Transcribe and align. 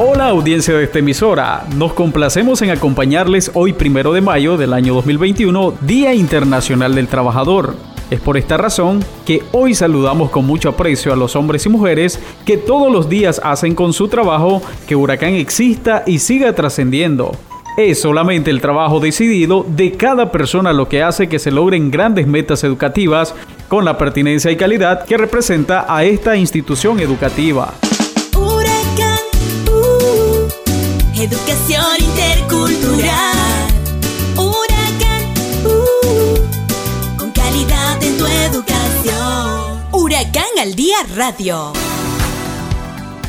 Hola 0.00 0.28
audiencia 0.28 0.74
de 0.74 0.84
esta 0.84 1.00
emisora, 1.00 1.66
nos 1.74 1.92
complacemos 1.92 2.62
en 2.62 2.70
acompañarles 2.70 3.50
hoy 3.54 3.72
primero 3.72 4.12
de 4.12 4.20
mayo 4.20 4.56
del 4.56 4.72
año 4.72 4.94
2021, 4.94 5.74
Día 5.80 6.14
Internacional 6.14 6.94
del 6.94 7.08
Trabajador. 7.08 7.74
Es 8.08 8.20
por 8.20 8.36
esta 8.36 8.56
razón 8.56 9.04
que 9.26 9.42
hoy 9.50 9.74
saludamos 9.74 10.30
con 10.30 10.46
mucho 10.46 10.68
aprecio 10.68 11.12
a 11.12 11.16
los 11.16 11.34
hombres 11.34 11.66
y 11.66 11.70
mujeres 11.70 12.20
que 12.46 12.56
todos 12.56 12.92
los 12.92 13.08
días 13.08 13.40
hacen 13.42 13.74
con 13.74 13.92
su 13.92 14.06
trabajo 14.06 14.62
que 14.86 14.94
Huracán 14.94 15.34
exista 15.34 16.04
y 16.06 16.20
siga 16.20 16.52
trascendiendo. 16.52 17.32
Es 17.76 18.00
solamente 18.00 18.52
el 18.52 18.60
trabajo 18.60 19.00
decidido 19.00 19.66
de 19.68 19.90
cada 19.90 20.30
persona 20.30 20.72
lo 20.72 20.88
que 20.88 21.02
hace 21.02 21.28
que 21.28 21.40
se 21.40 21.50
logren 21.50 21.90
grandes 21.90 22.28
metas 22.28 22.62
educativas 22.62 23.34
con 23.66 23.84
la 23.84 23.98
pertinencia 23.98 24.52
y 24.52 24.56
calidad 24.56 25.04
que 25.06 25.16
representa 25.16 25.92
a 25.92 26.04
esta 26.04 26.36
institución 26.36 27.00
educativa. 27.00 27.74
Educación 31.20 31.84
intercultural. 31.98 33.68
Huracán, 34.36 35.24
uh, 35.64 37.16
con 37.18 37.32
calidad 37.32 38.00
en 38.02 38.16
tu 38.16 38.26
educación. 38.26 39.82
Huracán 39.92 40.44
al 40.60 40.74
día 40.76 40.98
radio. 41.16 41.72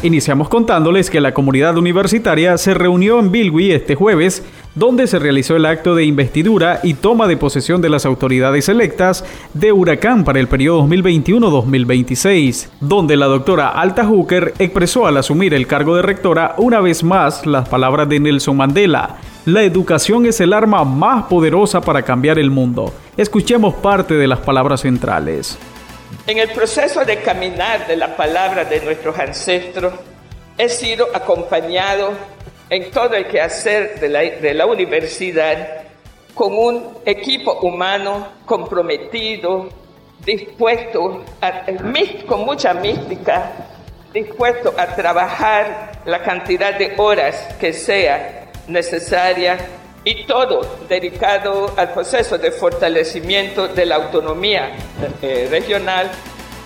Iniciamos 0.04 0.50
contándoles 0.50 1.09
que 1.09 1.20
la 1.20 1.34
comunidad 1.34 1.78
universitaria 1.78 2.58
se 2.59 2.76
reunió 2.76 3.20
en 3.20 3.31
Bilwi 3.31 3.72
este 3.72 3.96
jueves, 3.96 4.44
donde 4.75 5.08
se 5.08 5.20
realizó 5.20 5.56
el 5.56 5.66
acto 5.66 5.95
de 5.95 6.06
investidura 6.06 6.80
y 6.84 6.94
toma 6.94 7.28
de 7.28 7.38
posesión 7.38 7.81
de 7.81 7.89
las 7.89 8.06
autoridades 8.06 8.70
electas 8.70 9.25
de 9.53 9.72
Huracán 9.72 10.23
para 10.23 10.39
el 10.39 10.48
periodo 10.48 10.84
2021-2026, 10.88 12.70
donde 12.80 13.17
la 13.17 13.25
doctora 13.25 13.70
Alta 13.70 14.06
Hooker 14.06 14.53
expresó 14.59 15.08
al 15.08 15.17
asumir 15.17 15.53
el 15.53 15.67
cargo 15.67 15.95
de 15.95 16.02
rectora 16.02 16.56
una 16.58 16.81
vez 16.81 17.03
más 17.03 17.45
las 17.45 17.67
palabras 17.67 18.08
de 18.09 18.20
Nelson 18.20 18.58
Mandela. 18.58 19.17
La 19.45 19.64
educación 19.64 20.25
es 20.25 20.40
el 20.42 20.53
arma 20.53 20.84
más 20.84 21.25
poderosa 21.25 21.81
para 21.81 22.03
cambiar 22.03 22.38
el 22.38 22.52
mundo. 22.52 22.94
Escuchemos 23.17 23.73
parte 23.75 24.14
de 24.14 24.28
las 24.28 24.40
palabras 24.40 24.81
centrales. 24.81 25.58
En 26.28 26.38
el 26.38 26.50
proceso 26.50 27.03
de 27.06 27.22
caminar 27.22 27.88
de 27.88 27.97
la 27.97 28.16
palabra 28.16 28.66
de 28.66 28.81
nuestros 28.81 29.17
ancestros, 29.17 29.94
he 30.58 30.70
sido 30.70 31.08
acompañado 31.14 32.12
en 32.70 32.92
todo 32.92 33.16
el 33.16 33.28
quehacer 33.28 34.00
de 34.00 34.09
la, 34.09 34.20
de 34.22 34.53
la 34.53 34.66
universidad 34.66 35.84
con 36.36 36.58
un 36.58 36.98
equipo 37.06 37.59
humano 37.62 38.28
comprometido, 38.45 39.70
dispuesto, 40.23 41.23
a, 41.42 41.64
con 42.28 42.45
mucha 42.45 42.73
mística, 42.73 43.52
dispuesto 44.14 44.73
a 44.78 44.95
trabajar 44.95 45.92
la 46.06 46.22
cantidad 46.23 46.78
de 46.78 46.94
horas 46.97 47.56
que 47.59 47.73
sea 47.73 48.52
necesaria 48.67 49.58
y 50.03 50.25
todo 50.25 50.62
dedicado 50.88 51.73
al 51.75 51.92
proceso 51.92 52.38
de 52.38 52.52
fortalecimiento 52.52 53.67
de 53.67 53.86
la 53.86 53.95
autonomía 53.95 54.72
eh, 55.22 55.47
regional, 55.50 56.09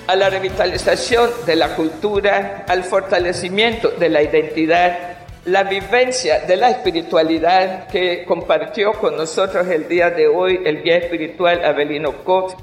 a 0.06 0.16
la 0.16 0.30
revitalización 0.30 1.30
de 1.46 1.56
la 1.56 1.76
cultura, 1.76 2.66
al 2.68 2.84
fortalecimiento 2.84 3.90
de 3.90 4.10
la 4.10 4.22
identidad, 4.22 5.23
la 5.46 5.64
vivencia 5.64 6.40
de 6.42 6.56
la 6.56 6.70
espiritualidad 6.70 7.88
que 7.88 8.24
compartió 8.26 8.94
con 8.94 9.18
nosotros 9.18 9.68
el 9.68 9.90
día 9.90 10.10
de 10.10 10.28
hoy 10.28 10.62
el 10.64 10.84
guía 10.84 10.98
espiritual 10.98 11.64
Abelino 11.66 12.24
Cox 12.24 12.56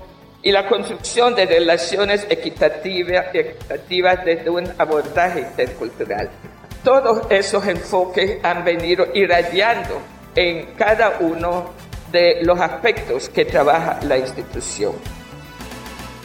y 0.43 0.51
la 0.51 0.67
construcción 0.67 1.35
de 1.35 1.45
relaciones 1.45 2.27
equitativas, 2.31 3.27
equitativas 3.35 4.25
desde 4.25 4.49
un 4.49 4.67
abordaje 4.79 5.41
intercultural. 5.41 6.31
Todos 6.83 7.31
esos 7.31 7.67
enfoques 7.67 8.39
han 8.43 8.65
venido 8.65 9.09
irradiando 9.13 10.01
en 10.35 10.73
cada 10.77 11.19
uno 11.21 11.73
de 12.11 12.39
los 12.43 12.59
aspectos 12.59 13.29
que 13.29 13.45
trabaja 13.45 14.01
la 14.07 14.17
institución. 14.17 14.95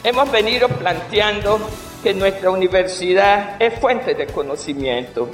Hemos 0.05 0.31
venido 0.31 0.69
planteando 0.69 1.59
que 2.01 2.13
nuestra 2.13 2.49
universidad 2.49 3.61
es 3.61 3.77
fuente 3.79 4.13
de 4.13 4.27
conocimiento 4.27 5.29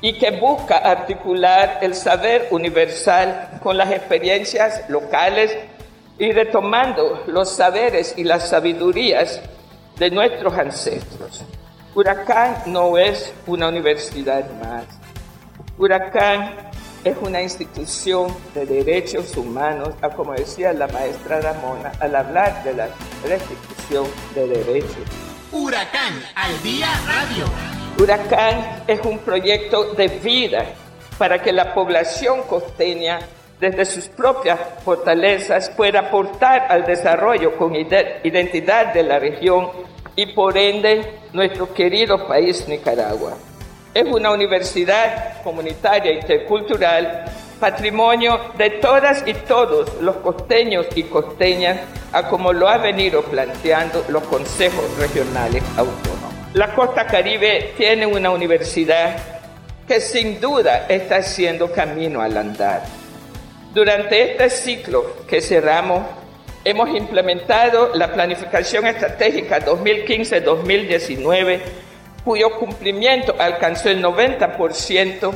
y 0.00 0.18
que 0.18 0.32
busca 0.32 0.76
articular 0.76 1.78
el 1.82 1.94
saber 1.94 2.48
universal 2.50 3.58
con 3.62 3.76
las 3.76 3.90
experiencias 3.90 4.88
locales 4.88 5.56
y 6.18 6.32
retomando 6.32 7.24
los 7.26 7.50
saberes 7.50 8.14
y 8.16 8.24
las 8.24 8.48
sabidurías 8.48 9.40
de 9.98 10.10
nuestros 10.10 10.56
ancestros. 10.56 11.44
Huracán 11.94 12.56
no 12.66 12.98
es 12.98 13.32
una 13.46 13.68
universidad 13.68 14.44
más. 14.60 14.84
Huracán 15.78 16.70
es 17.04 17.16
una 17.20 17.40
institución 17.40 18.34
de 18.54 18.66
derechos 18.66 19.36
humanos, 19.36 19.94
como 20.14 20.34
decía 20.34 20.72
la 20.72 20.88
maestra 20.88 21.40
Ramona, 21.40 21.92
al 22.00 22.14
hablar 22.16 22.64
de 22.64 22.74
la 22.74 22.88
restitución 23.24 24.06
de 24.34 24.48
derechos. 24.48 25.04
Huracán 25.52 26.20
al 26.34 26.62
día 26.62 26.88
radio. 27.06 27.85
Huracán 27.98 28.84
es 28.86 29.00
un 29.04 29.18
proyecto 29.18 29.94
de 29.94 30.08
vida 30.08 30.64
para 31.18 31.42
que 31.42 31.52
la 31.52 31.74
población 31.74 32.42
costeña, 32.48 33.20
desde 33.58 33.86
sus 33.86 34.08
propias 34.08 34.58
fortalezas, 34.84 35.70
pueda 35.70 36.00
aportar 36.00 36.66
al 36.68 36.84
desarrollo 36.84 37.56
con 37.56 37.74
identidad 37.74 38.92
de 38.92 39.02
la 39.02 39.18
región 39.18 39.70
y 40.14 40.26
por 40.34 40.56
ende 40.58 41.20
nuestro 41.32 41.72
querido 41.72 42.26
país 42.26 42.68
Nicaragua 42.68 43.36
es 43.96 44.04
una 44.12 44.30
universidad 44.30 45.42
comunitaria 45.42 46.12
intercultural, 46.12 47.24
patrimonio 47.58 48.38
de 48.58 48.68
todas 48.68 49.26
y 49.26 49.32
todos 49.32 49.90
los 50.02 50.16
costeños 50.16 50.86
y 50.94 51.04
costeñas, 51.04 51.78
a 52.12 52.28
como 52.28 52.52
lo 52.52 52.68
ha 52.68 52.76
venido 52.76 53.22
planteando 53.22 54.04
los 54.10 54.22
consejos 54.24 54.84
regionales 54.98 55.62
autónomos. 55.78 56.15
La 56.56 56.74
costa 56.74 57.06
caribe 57.06 57.74
tiene 57.76 58.06
una 58.06 58.30
universidad 58.30 59.18
que 59.86 60.00
sin 60.00 60.40
duda 60.40 60.86
está 60.88 61.16
haciendo 61.16 61.70
camino 61.70 62.22
al 62.22 62.34
andar. 62.34 62.82
Durante 63.74 64.32
este 64.32 64.48
ciclo 64.48 65.26
que 65.26 65.42
cerramos, 65.42 66.06
hemos 66.64 66.88
implementado 66.96 67.90
la 67.94 68.10
planificación 68.10 68.86
estratégica 68.86 69.62
2015-2019 69.66 71.60
cuyo 72.24 72.58
cumplimiento 72.58 73.36
alcanzó 73.38 73.90
el 73.90 74.02
90%, 74.02 75.34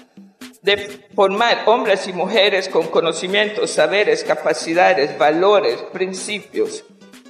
de 0.63 1.09
formar 1.15 1.63
hombres 1.67 2.07
y 2.07 2.13
mujeres 2.13 2.69
con 2.69 2.89
conocimientos, 2.89 3.71
saberes, 3.71 4.25
capacidades, 4.25 5.17
valores, 5.17 5.77
principios 5.93 6.85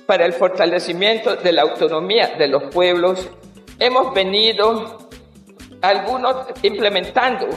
para 0.07 0.27
el 0.27 0.33
fortalecimiento 0.33 1.37
de 1.37 1.53
la 1.53 1.63
autonomía 1.63 2.35
de 2.39 2.49
los 2.49 2.75
pueblos, 2.75 3.29
hemos 3.79 4.13
venido 4.13 5.10
algunos 5.83 6.47
implementando 6.63 7.49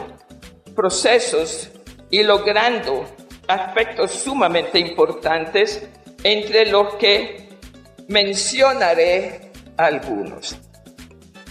procesos 0.76 1.70
y 2.10 2.24
logrando 2.24 3.06
aspectos 3.48 4.12
sumamente 4.12 4.80
importantes, 4.80 5.88
entre 6.24 6.68
los 6.68 6.96
que 6.96 7.50
mencionaré 8.08 9.52
algunos. 9.78 10.56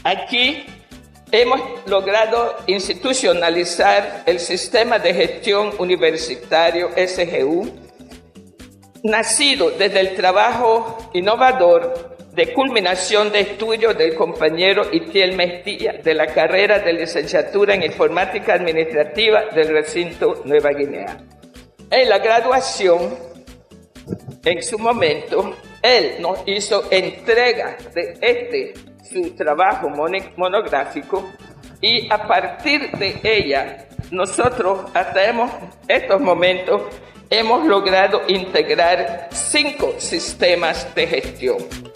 Aquí 0.04 0.64
hemos 1.30 1.60
logrado 1.86 2.56
institucionalizar 2.66 4.22
el 4.26 4.40
sistema 4.40 4.98
de 4.98 5.14
gestión 5.14 5.72
universitario 5.78 6.90
SGU, 6.96 7.70
nacido 9.02 9.70
desde 9.70 10.00
el 10.00 10.14
trabajo 10.14 11.10
innovador 11.12 12.11
de 12.32 12.52
culminación 12.54 13.30
de 13.30 13.40
estudios 13.40 13.96
del 13.96 14.14
compañero 14.14 14.84
Itiel 14.90 15.36
Mestilla 15.36 15.92
de 16.02 16.14
la 16.14 16.26
carrera 16.26 16.78
de 16.78 16.94
licenciatura 16.94 17.74
en 17.74 17.82
Informática 17.82 18.54
Administrativa 18.54 19.46
del 19.54 19.68
recinto 19.68 20.42
Nueva 20.44 20.70
Guinea. 20.70 21.18
En 21.90 22.08
la 22.08 22.18
graduación, 22.18 23.14
en 24.44 24.62
su 24.62 24.78
momento, 24.78 25.54
él 25.82 26.14
nos 26.20 26.38
hizo 26.46 26.84
entrega 26.90 27.76
de 27.94 28.16
este, 28.20 28.74
su 29.02 29.34
trabajo 29.36 29.90
monográfico, 30.36 31.30
y 31.82 32.10
a 32.10 32.26
partir 32.26 32.92
de 32.92 33.20
ella, 33.22 33.88
nosotros 34.10 34.90
hasta 34.94 35.28
hemos, 35.28 35.50
estos 35.88 36.20
momentos 36.20 36.82
hemos 37.28 37.66
logrado 37.66 38.22
integrar 38.28 39.28
cinco 39.32 39.94
sistemas 39.98 40.94
de 40.94 41.06
gestión. 41.08 41.91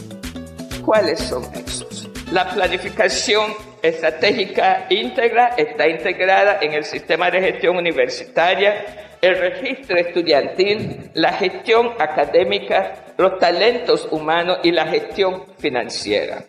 ¿Cuáles 0.86 1.18
son 1.18 1.42
esos? 1.52 2.08
La 2.30 2.48
planificación 2.48 3.52
estratégica 3.82 4.86
íntegra 4.88 5.48
está 5.56 5.88
integrada 5.88 6.58
en 6.60 6.74
el 6.74 6.84
sistema 6.84 7.28
de 7.28 7.40
gestión 7.40 7.76
universitaria, 7.76 9.18
el 9.20 9.36
registro 9.36 9.96
estudiantil, 9.96 11.10
la 11.14 11.32
gestión 11.32 11.90
académica, 11.98 12.94
los 13.18 13.36
talentos 13.40 14.06
humanos 14.12 14.60
y 14.62 14.70
la 14.70 14.86
gestión 14.86 15.44
financiera. 15.58 16.44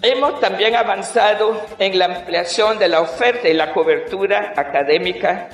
Hemos 0.00 0.38
también 0.38 0.76
avanzado 0.76 1.66
en 1.80 1.98
la 1.98 2.04
ampliación 2.04 2.78
de 2.78 2.86
la 2.86 3.00
oferta 3.00 3.48
y 3.48 3.54
la 3.54 3.72
cobertura 3.72 4.52
académica 4.56 5.48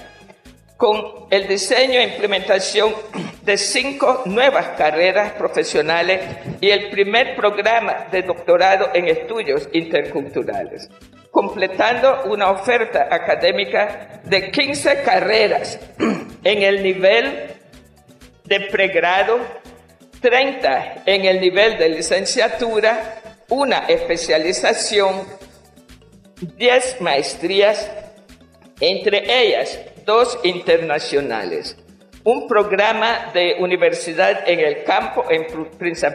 con 0.79 1.27
el 1.31 1.49
diseño 1.49 1.99
e 1.99 2.05
implementación 2.05 2.95
de 3.43 3.57
cinco 3.57 4.23
nuevas 4.27 4.79
carreras 4.79 5.33
profesionales 5.33 6.21
y 6.61 6.71
el 6.71 6.89
primer 6.89 7.35
programa 7.35 8.07
de 8.13 8.23
doctorado 8.23 8.91
en 8.95 9.09
estudios 9.09 9.69
interculturales, 9.73 10.89
completando 11.33 12.23
una 12.27 12.53
oferta 12.53 13.09
académica 13.11 14.23
de 14.23 14.53
15 14.53 15.03
carreras 15.03 15.81
en 16.45 16.63
el 16.63 16.81
nivel 16.81 17.57
de 18.45 18.61
pregrado, 18.71 19.41
30 20.21 21.03
en 21.07 21.25
el 21.25 21.41
nivel 21.41 21.77
de 21.77 21.89
licenciatura, 21.89 23.21
una 23.49 23.79
especialización, 23.89 25.27
10 26.57 27.01
maestrías, 27.01 27.91
entre 28.81 29.25
ellas 29.43 29.77
dos 30.09 30.41
internacionales, 30.43 31.79
un 32.25 32.49
programa 32.49 33.31
de 33.35 33.57
universidad 33.61 34.49
en 34.49 34.59
el 34.61 34.83
campo 34.85 35.27
en 35.29 35.47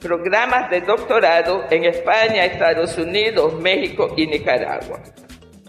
programas 0.00 0.70
de 0.70 0.80
doctorado 0.80 1.64
en 1.70 1.84
España, 1.84 2.44
Estados 2.44 2.96
Unidos, 2.98 3.54
México 3.54 4.14
y 4.16 4.26
Nicaragua. 4.26 5.00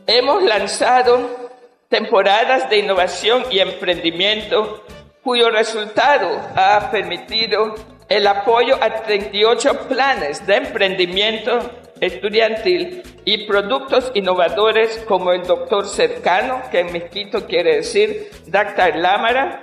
Hemos 0.08 0.44
lanzado 0.44 1.50
temporadas 1.90 2.70
de 2.70 2.80
innovación 2.80 3.44
y 3.52 3.60
emprendimiento 3.60 4.84
cuyo 5.24 5.50
resultado 5.50 6.42
ha 6.56 6.90
permitido 6.92 7.76
el 8.10 8.28
apoyo 8.28 8.78
a 8.82 9.04
38 9.04 9.88
planes 9.88 10.46
de 10.46 10.56
emprendimiento 10.56 11.60
estudiantil 12.02 13.04
y 13.24 13.46
productos 13.46 14.12
innovadores 14.16 14.98
como 15.08 15.32
el 15.32 15.44
doctor 15.44 15.88
cercano, 15.88 16.62
que 16.72 16.80
en 16.80 16.92
Mezquito 16.92 17.46
quiere 17.46 17.78
decir 17.78 18.32
Dr. 18.48 18.96
Lámara, 18.96 19.62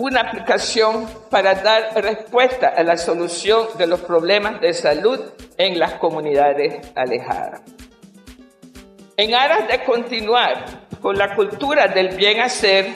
una 0.00 0.22
aplicación 0.22 1.06
para 1.28 1.56
dar 1.56 2.02
respuesta 2.02 2.68
a 2.68 2.82
la 2.82 2.96
solución 2.96 3.66
de 3.76 3.86
los 3.86 4.00
problemas 4.00 4.58
de 4.62 4.72
salud 4.72 5.20
en 5.58 5.78
las 5.78 5.94
comunidades 5.94 6.90
alejadas. 6.94 7.60
En 9.18 9.34
aras 9.34 9.68
de 9.68 9.84
continuar 9.84 10.64
con 11.02 11.18
la 11.18 11.34
cultura 11.34 11.88
del 11.88 12.16
bien 12.16 12.40
hacer, 12.40 12.86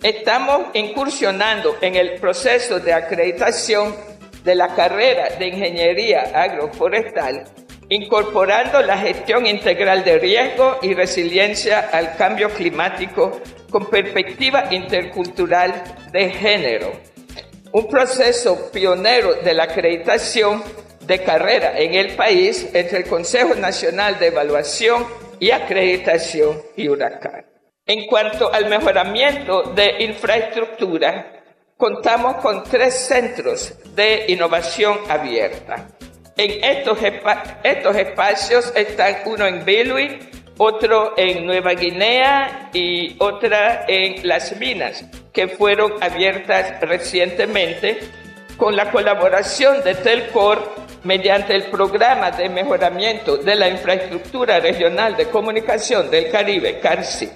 estamos 0.00 0.66
incursionando 0.74 1.76
en 1.80 1.96
el 1.96 2.20
proceso 2.20 2.78
de 2.78 2.92
acreditación 2.92 3.96
de 4.44 4.54
la 4.54 4.68
carrera 4.68 5.30
de 5.36 5.48
Ingeniería 5.48 6.30
Agroforestal, 6.32 7.42
incorporando 7.88 8.82
la 8.82 8.98
gestión 8.98 9.46
integral 9.46 10.04
de 10.04 10.20
riesgo 10.20 10.78
y 10.80 10.94
resiliencia 10.94 11.88
al 11.92 12.14
cambio 12.16 12.50
climático 12.50 13.40
con 13.70 13.86
perspectiva 13.86 14.68
intercultural 14.70 15.82
de 16.12 16.30
género. 16.30 16.92
Un 17.72 17.88
proceso 17.88 18.70
pionero 18.72 19.34
de 19.34 19.54
la 19.54 19.64
acreditación 19.64 20.62
de 21.00 21.22
carrera 21.22 21.78
en 21.78 21.94
el 21.94 22.16
país 22.16 22.68
entre 22.72 22.98
el 22.98 23.04
Consejo 23.06 23.54
Nacional 23.54 24.18
de 24.18 24.28
Evaluación 24.28 25.06
y 25.38 25.50
Acreditación 25.50 26.62
y 26.76 26.88
Huracán. 26.88 27.44
En 27.84 28.06
cuanto 28.06 28.52
al 28.52 28.68
mejoramiento 28.68 29.62
de 29.74 30.02
infraestructura, 30.04 31.44
contamos 31.76 32.36
con 32.36 32.64
tres 32.64 32.94
centros 32.94 33.74
de 33.94 34.24
innovación 34.28 34.98
abierta. 35.08 35.88
En 36.36 36.64
estos, 36.64 36.98
estos 37.62 37.96
espacios 37.96 38.72
están 38.74 39.18
uno 39.26 39.46
en 39.46 39.64
Bilwi, 39.64 40.18
otro 40.58 41.14
en 41.16 41.46
Nueva 41.46 41.72
Guinea 41.72 42.70
y 42.72 43.16
otra 43.18 43.84
en 43.86 44.26
Las 44.26 44.56
Minas, 44.58 45.04
que 45.32 45.48
fueron 45.48 45.92
abiertas 46.00 46.80
recientemente 46.80 47.98
con 48.56 48.74
la 48.74 48.90
colaboración 48.90 49.82
de 49.84 49.94
Telcor 49.94 50.74
mediante 51.04 51.54
el 51.54 51.64
programa 51.64 52.30
de 52.30 52.48
mejoramiento 52.48 53.36
de 53.36 53.54
la 53.54 53.68
infraestructura 53.68 54.58
regional 54.60 55.16
de 55.16 55.28
comunicación 55.28 56.10
del 56.10 56.30
Caribe, 56.30 56.80
CARCI. 56.80 57.30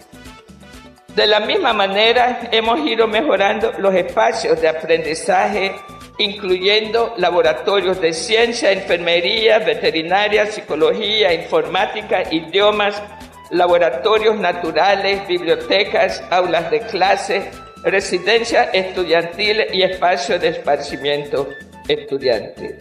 De 1.14 1.26
la 1.26 1.40
misma 1.40 1.72
manera, 1.72 2.48
hemos 2.50 2.80
ido 2.86 3.06
mejorando 3.06 3.72
los 3.78 3.94
espacios 3.94 4.60
de 4.60 4.68
aprendizaje, 4.68 5.74
incluyendo 6.20 7.14
laboratorios 7.16 7.98
de 7.98 8.12
ciencia, 8.12 8.70
enfermería, 8.70 9.58
veterinaria, 9.58 10.44
psicología, 10.46 11.32
informática, 11.32 12.24
idiomas, 12.30 13.02
laboratorios 13.50 14.36
naturales, 14.38 15.26
bibliotecas, 15.26 16.22
aulas 16.30 16.70
de 16.70 16.80
clase, 16.80 17.50
residencia 17.82 18.64
estudiantil 18.64 19.64
y 19.72 19.82
espacios 19.82 20.42
de 20.42 20.48
esparcimiento 20.48 21.48
estudiantil. 21.88 22.76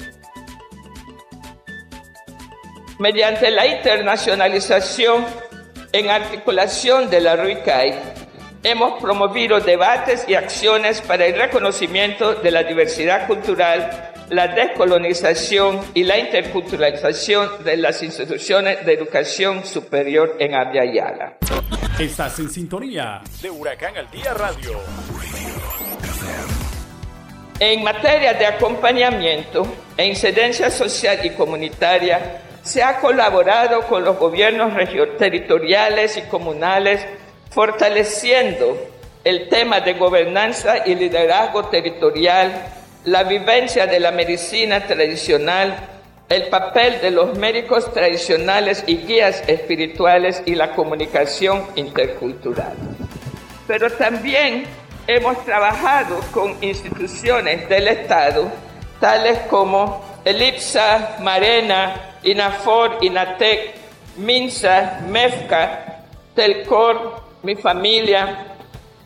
Mediante 2.99 3.51
la 3.51 3.65
internacionalización 3.67 5.25
en 5.93 6.09
articulación 6.09 7.09
de 7.09 7.21
la 7.21 7.37
RUICAI, 7.37 8.18
hemos 8.63 9.01
promovido 9.01 9.59
debates 9.59 10.25
y 10.27 10.35
acciones 10.35 11.01
para 11.01 11.25
el 11.25 11.35
reconocimiento 11.35 12.35
de 12.35 12.51
la 12.51 12.63
diversidad 12.63 13.27
cultural, 13.27 14.11
la 14.29 14.47
descolonización 14.47 15.79
y 15.93 16.03
la 16.03 16.17
interculturalización 16.17 17.63
de 17.63 17.77
las 17.77 18.03
instituciones 18.03 18.85
de 18.85 18.93
educación 18.93 19.65
superior 19.65 20.35
en 20.39 20.55
Abya 20.55 21.37
Estás 21.97 22.39
en 22.39 22.49
sintonía 22.49 23.21
de 23.41 23.49
Huracán 23.49 23.97
al 23.97 24.09
Día 24.11 24.33
Radio. 24.33 24.79
En 27.59 27.83
materia 27.83 28.33
de 28.33 28.45
acompañamiento 28.45 29.67
e 29.97 30.05
incidencia 30.05 30.69
social 30.69 31.19
y 31.25 31.31
comunitaria, 31.31 32.41
se 32.61 32.83
ha 32.83 32.99
colaborado 32.99 33.81
con 33.81 34.03
los 34.03 34.17
gobiernos 34.17 34.71
territoriales 35.17 36.15
y 36.17 36.21
comunales 36.23 37.05
fortaleciendo 37.49 38.77
el 39.23 39.49
tema 39.49 39.81
de 39.81 39.93
gobernanza 39.93 40.87
y 40.87 40.95
liderazgo 40.95 41.65
territorial, 41.65 42.51
la 43.05 43.23
vivencia 43.23 43.87
de 43.87 43.99
la 43.99 44.11
medicina 44.11 44.85
tradicional, 44.85 45.75
el 46.29 46.43
papel 46.47 47.01
de 47.01 47.11
los 47.11 47.37
médicos 47.37 47.91
tradicionales 47.91 48.83
y 48.85 48.97
guías 48.97 49.43
espirituales 49.47 50.43
y 50.45 50.55
la 50.55 50.75
comunicación 50.75 51.65
intercultural. 51.75 52.73
Pero 53.67 53.89
también 53.91 54.65
hemos 55.07 55.43
trabajado 55.43 56.19
con 56.31 56.55
instituciones 56.61 57.67
del 57.67 57.87
Estado, 57.87 58.49
tales 58.99 59.39
como 59.49 60.05
el 60.23 60.41
IPSA, 60.41 61.17
Marena, 61.21 62.15
INAFOR, 62.23 62.97
INATEC, 63.01 63.73
MINSA, 64.17 65.01
MEFCA, 65.07 66.03
TELCOR, 66.35 67.28
Mi 67.41 67.55
Familia, 67.55 68.55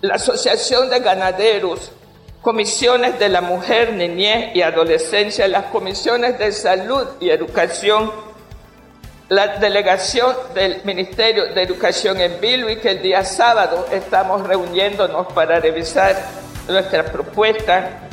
la 0.01 0.15
Asociación 0.15 0.89
de 0.89 0.99
Ganaderos, 0.99 1.91
comisiones 2.41 3.19
de 3.19 3.29
la 3.29 3.41
mujer, 3.41 3.93
niñez 3.93 4.55
y 4.55 4.61
adolescencia, 4.61 5.47
las 5.47 5.65
comisiones 5.65 6.39
de 6.39 6.51
salud 6.51 7.05
y 7.19 7.29
educación, 7.29 8.11
la 9.29 9.59
delegación 9.59 10.35
del 10.55 10.81
Ministerio 10.83 11.53
de 11.53 11.61
Educación 11.61 12.19
en 12.19 12.41
Bilwi, 12.41 12.77
que 12.77 12.89
el 12.89 13.01
día 13.01 13.23
sábado 13.23 13.85
estamos 13.91 14.45
reuniéndonos 14.47 15.31
para 15.33 15.59
revisar 15.59 16.15
nuestra 16.67 17.05
propuesta, 17.05 18.09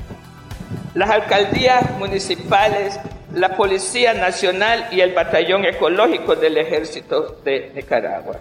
las 0.94 1.08
alcaldías 1.08 1.90
municipales, 1.98 3.00
la 3.32 3.56
Policía 3.56 4.12
Nacional 4.12 4.88
y 4.90 5.00
el 5.00 5.14
Batallón 5.14 5.64
Ecológico 5.64 6.36
del 6.36 6.58
Ejército 6.58 7.38
de 7.42 7.72
Nicaragua. 7.74 8.36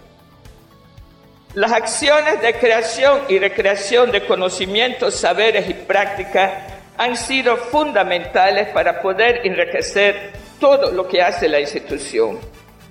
Las 1.54 1.72
acciones 1.72 2.40
de 2.40 2.54
creación 2.54 3.22
y 3.28 3.40
recreación 3.40 4.12
de 4.12 4.24
conocimientos, 4.24 5.16
saberes 5.16 5.68
y 5.68 5.74
prácticas 5.74 6.52
han 6.96 7.16
sido 7.16 7.56
fundamentales 7.56 8.68
para 8.68 9.02
poder 9.02 9.40
enriquecer 9.42 10.30
todo 10.60 10.92
lo 10.92 11.08
que 11.08 11.20
hace 11.20 11.48
la 11.48 11.58
institución, 11.58 12.38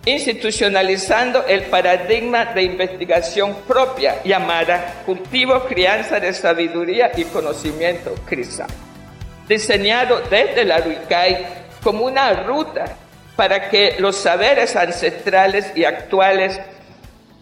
institucionalizando 0.03 1.45
el 1.45 1.63
paradigma 1.63 2.45
de 2.45 2.63
investigación 2.63 3.55
propia 3.65 4.21
llamada 4.23 5.03
cultivo, 5.05 5.63
crianza 5.63 6.19
de 6.19 6.33
sabiduría 6.33 7.11
y 7.15 7.23
conocimiento 7.25 8.13
CRISA, 8.25 8.67
diseñado 9.47 10.19
desde 10.29 10.65
la 10.65 10.79
RUICAI 10.79 11.45
como 11.81 12.03
una 12.03 12.33
ruta 12.43 12.83
para 13.37 13.69
que 13.69 13.95
los 13.99 14.17
saberes 14.17 14.75
ancestrales 14.75 15.71
y 15.75 15.85
actuales 15.85 16.59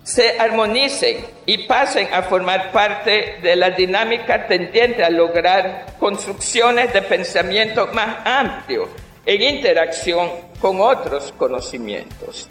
se 0.07 0.39
armonicen 0.39 1.17
y 1.45 1.67
pasen 1.67 2.07
a 2.13 2.23
formar 2.23 2.71
parte 2.71 3.39
de 3.41 3.57
la 3.57 3.71
dinámica 3.71 4.47
tendiente 4.47 5.03
a 5.03 5.09
lograr 5.09 5.97
construcciones 5.99 6.93
de 6.93 7.01
pensamiento 7.01 7.87
más 7.87 8.19
amplio 8.23 8.87
en 9.25 9.41
interacción 9.41 10.29
con 10.61 10.79
otros 10.79 11.33
conocimientos. 11.37 12.47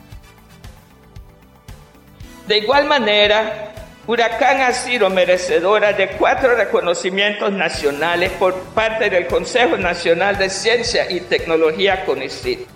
De 2.46 2.58
igual 2.58 2.84
manera, 2.84 3.72
Huracán 4.06 4.60
ha 4.60 4.74
sido 4.74 5.08
merecedora 5.08 5.94
de 5.94 6.08
cuatro 6.08 6.56
reconocimientos 6.56 7.50
nacionales 7.52 8.32
por 8.32 8.52
parte 8.74 9.08
del 9.08 9.28
Consejo 9.28 9.78
Nacional 9.78 10.36
de 10.36 10.50
Ciencia 10.50 11.10
y 11.10 11.20
Tecnología 11.20 12.04
CONICIT 12.04 12.75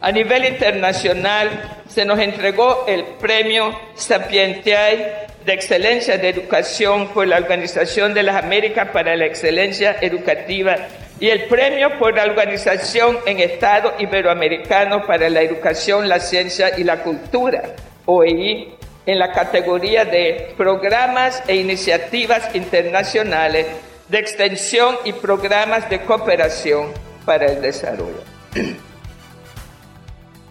a 0.00 0.12
nivel 0.12 0.44
internacional 0.44 1.80
se 1.88 2.04
nos 2.04 2.18
entregó 2.18 2.84
el 2.86 3.04
premio 3.20 3.78
Sapientiae 3.94 5.26
de 5.44 5.52
Excelencia 5.52 6.18
de 6.18 6.28
Educación 6.28 7.08
por 7.08 7.26
la 7.26 7.36
Organización 7.36 8.12
de 8.12 8.22
las 8.22 8.36
Américas 8.42 8.88
para 8.92 9.16
la 9.16 9.26
Excelencia 9.26 9.96
Educativa 10.00 10.76
y 11.18 11.28
el 11.28 11.44
premio 11.44 11.98
por 11.98 12.14
la 12.14 12.24
Organización 12.24 13.18
en 13.26 13.40
Estado 13.40 13.94
Iberoamericano 13.98 15.06
para 15.06 15.30
la 15.30 15.40
Educación, 15.40 16.08
la 16.08 16.20
Ciencia 16.20 16.78
y 16.78 16.84
la 16.84 17.02
Cultura, 17.02 17.62
OEI, 18.04 18.74
en 19.06 19.18
la 19.18 19.32
categoría 19.32 20.04
de 20.04 20.52
Programas 20.56 21.42
e 21.46 21.56
Iniciativas 21.56 22.54
Internacionales 22.54 23.66
de 24.08 24.18
Extensión 24.18 24.96
y 25.04 25.12
Programas 25.12 25.88
de 25.88 26.00
Cooperación 26.00 26.92
para 27.24 27.46
el 27.46 27.62
Desarrollo. 27.62 28.22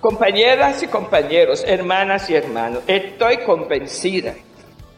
Compañeras 0.05 0.83
y 0.83 0.87
compañeros, 0.87 1.63
hermanas 1.65 2.29
y 2.29 2.35
hermanos, 2.35 2.83
estoy 2.85 3.37
convencida 3.37 4.35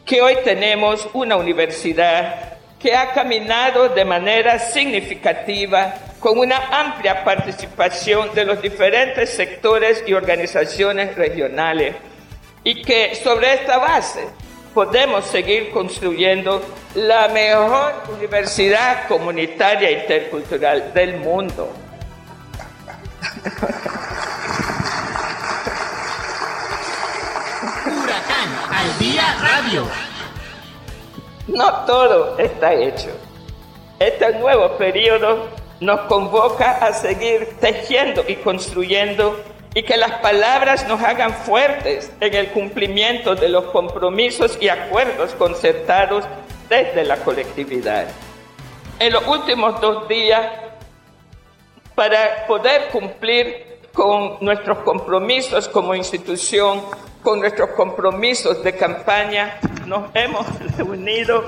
que 0.04 0.20
hoy 0.20 0.36
tenemos 0.44 1.08
una 1.14 1.36
universidad 1.36 2.58
que 2.78 2.94
ha 2.94 3.12
caminado 3.14 3.88
de 3.88 4.04
manera 4.04 4.58
significativa 4.58 5.94
con 6.20 6.38
una 6.38 6.58
amplia 6.58 7.24
participación 7.24 8.34
de 8.34 8.44
los 8.44 8.60
diferentes 8.60 9.30
sectores 9.30 10.04
y 10.06 10.12
organizaciones 10.12 11.16
regionales 11.16 11.96
y 12.62 12.82
que 12.82 13.14
sobre 13.14 13.54
esta 13.54 13.78
base 13.78 14.26
podemos 14.74 15.24
seguir 15.24 15.70
construyendo 15.70 16.60
la 16.96 17.28
mejor 17.28 17.94
universidad 18.14 19.08
comunitaria 19.08 19.90
intercultural 19.90 20.92
del 20.92 21.16
mundo. 21.16 21.72
No 31.46 31.84
todo 31.86 32.38
está 32.38 32.74
hecho. 32.74 33.08
Este 33.98 34.38
nuevo 34.38 34.76
periodo 34.76 35.48
nos 35.80 36.00
convoca 36.02 36.72
a 36.72 36.92
seguir 36.92 37.56
tejiendo 37.60 38.24
y 38.26 38.36
construyendo 38.36 39.38
y 39.74 39.82
que 39.82 39.96
las 39.96 40.12
palabras 40.20 40.86
nos 40.88 41.00
hagan 41.02 41.32
fuertes 41.32 42.10
en 42.20 42.34
el 42.34 42.48
cumplimiento 42.48 43.34
de 43.34 43.48
los 43.48 43.64
compromisos 43.66 44.58
y 44.60 44.68
acuerdos 44.68 45.32
concertados 45.34 46.24
desde 46.68 47.04
la 47.04 47.16
colectividad. 47.18 48.06
En 48.98 49.12
los 49.12 49.26
últimos 49.26 49.80
dos 49.80 50.08
días, 50.08 50.50
para 51.94 52.46
poder 52.46 52.88
cumplir 52.88 53.80
con 53.92 54.38
nuestros 54.40 54.78
compromisos 54.78 55.68
como 55.68 55.94
institución, 55.94 56.82
con 57.22 57.40
nuestros 57.40 57.70
compromisos 57.70 58.62
de 58.62 58.76
campaña, 58.76 59.58
nos 59.86 60.10
hemos 60.14 60.46
reunido 60.76 61.44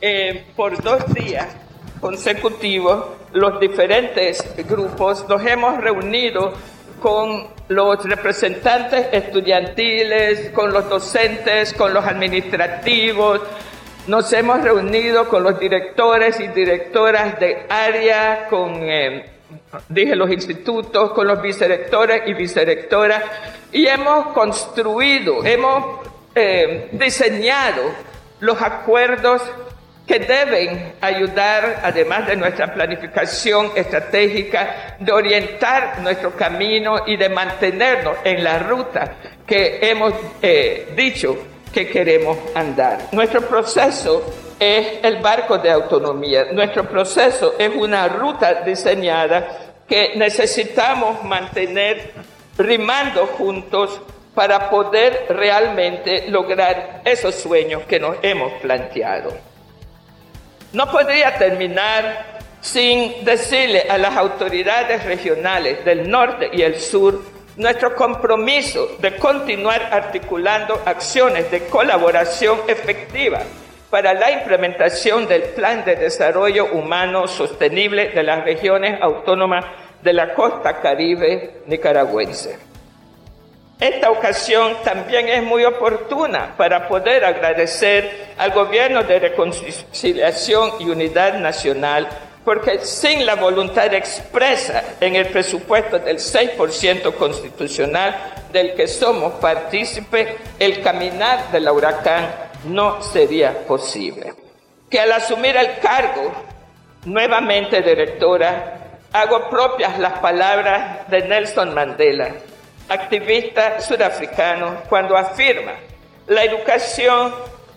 eh, 0.00 0.46
por 0.54 0.80
dos 0.82 1.12
días 1.14 1.46
consecutivos, 2.00 3.04
los 3.32 3.58
diferentes 3.60 4.44
grupos, 4.68 5.28
nos 5.28 5.44
hemos 5.44 5.78
reunido 5.78 6.52
con 7.00 7.48
los 7.68 8.04
representantes 8.04 9.08
estudiantiles, 9.12 10.50
con 10.50 10.72
los 10.72 10.88
docentes, 10.88 11.72
con 11.74 11.92
los 11.92 12.04
administrativos, 12.04 13.40
nos 14.08 14.32
hemos 14.32 14.62
reunido 14.62 15.28
con 15.28 15.42
los 15.42 15.60
directores 15.60 16.40
y 16.40 16.48
directoras 16.48 17.38
de 17.38 17.66
área, 17.68 18.46
con... 18.48 18.82
Eh, 18.82 19.24
dije 19.88 20.16
los 20.16 20.30
institutos, 20.30 21.12
con 21.12 21.26
los 21.26 21.40
vicerectores 21.40 22.22
y 22.26 22.32
vicerectoras, 22.34 23.22
y 23.70 23.86
hemos 23.86 24.28
construido, 24.28 25.44
hemos 25.44 26.00
eh, 26.34 26.88
diseñado 26.92 27.82
los 28.40 28.60
acuerdos 28.60 29.42
que 30.06 30.20
deben 30.20 30.94
ayudar, 31.02 31.80
además 31.82 32.26
de 32.26 32.36
nuestra 32.36 32.72
planificación 32.72 33.72
estratégica, 33.74 34.96
de 34.98 35.12
orientar 35.12 36.00
nuestro 36.00 36.34
camino 36.34 37.02
y 37.06 37.18
de 37.18 37.28
mantenernos 37.28 38.16
en 38.24 38.42
la 38.42 38.58
ruta 38.58 39.16
que 39.46 39.80
hemos 39.82 40.14
eh, 40.40 40.88
dicho 40.96 41.36
que 41.78 41.88
queremos 41.88 42.36
andar. 42.56 42.98
Nuestro 43.12 43.40
proceso 43.42 44.24
es 44.58 44.98
el 45.00 45.18
barco 45.18 45.58
de 45.58 45.70
autonomía. 45.70 46.46
Nuestro 46.52 46.88
proceso 46.88 47.54
es 47.56 47.70
una 47.72 48.08
ruta 48.08 48.62
diseñada 48.62 49.76
que 49.86 50.14
necesitamos 50.16 51.22
mantener 51.22 52.14
rimando 52.56 53.28
juntos 53.28 54.00
para 54.34 54.68
poder 54.70 55.26
realmente 55.28 56.24
lograr 56.28 57.02
esos 57.04 57.36
sueños 57.36 57.84
que 57.84 58.00
nos 58.00 58.16
hemos 58.22 58.54
planteado. 58.54 59.36
No 60.72 60.90
podría 60.90 61.36
terminar 61.38 62.40
sin 62.60 63.24
decirle 63.24 63.86
a 63.88 63.98
las 63.98 64.16
autoridades 64.16 65.04
regionales 65.04 65.84
del 65.84 66.10
norte 66.10 66.50
y 66.52 66.62
el 66.62 66.80
sur 66.80 67.37
nuestro 67.58 67.94
compromiso 67.94 68.96
de 69.00 69.16
continuar 69.16 69.90
articulando 69.92 70.80
acciones 70.86 71.50
de 71.50 71.66
colaboración 71.66 72.60
efectiva 72.68 73.40
para 73.90 74.14
la 74.14 74.30
implementación 74.30 75.26
del 75.26 75.42
Plan 75.42 75.84
de 75.84 75.96
Desarrollo 75.96 76.66
Humano 76.72 77.26
Sostenible 77.26 78.10
de 78.10 78.22
las 78.22 78.44
regiones 78.44 79.00
autónomas 79.02 79.64
de 80.02 80.12
la 80.12 80.34
costa 80.34 80.80
caribe 80.80 81.62
nicaragüense. 81.66 82.58
Esta 83.80 84.10
ocasión 84.10 84.76
también 84.84 85.28
es 85.28 85.42
muy 85.42 85.64
oportuna 85.64 86.54
para 86.56 86.86
poder 86.88 87.24
agradecer 87.24 88.34
al 88.38 88.52
Gobierno 88.52 89.02
de 89.02 89.18
Reconciliación 89.18 90.72
y 90.80 90.90
Unidad 90.90 91.34
Nacional 91.38 92.08
porque 92.44 92.80
sin 92.80 93.26
la 93.26 93.34
voluntad 93.34 93.92
expresa 93.92 94.82
en 95.00 95.16
el 95.16 95.26
presupuesto 95.26 95.98
del 95.98 96.18
6% 96.18 97.14
constitucional 97.14 98.34
del 98.52 98.74
que 98.74 98.86
somos 98.86 99.34
partícipes, 99.34 100.28
el 100.58 100.82
caminar 100.82 101.50
del 101.52 101.68
huracán 101.68 102.28
no 102.64 103.02
sería 103.02 103.66
posible. 103.66 104.34
Que 104.88 105.00
al 105.00 105.12
asumir 105.12 105.56
el 105.56 105.78
cargo, 105.78 106.32
nuevamente 107.04 107.82
directora, 107.82 108.78
hago 109.12 109.48
propias 109.50 109.98
las 109.98 110.18
palabras 110.20 111.08
de 111.08 111.22
Nelson 111.22 111.74
Mandela, 111.74 112.30
activista 112.88 113.80
sudafricano, 113.80 114.82
cuando 114.88 115.16
afirma, 115.16 115.72
la 116.26 116.44
educación 116.44 117.34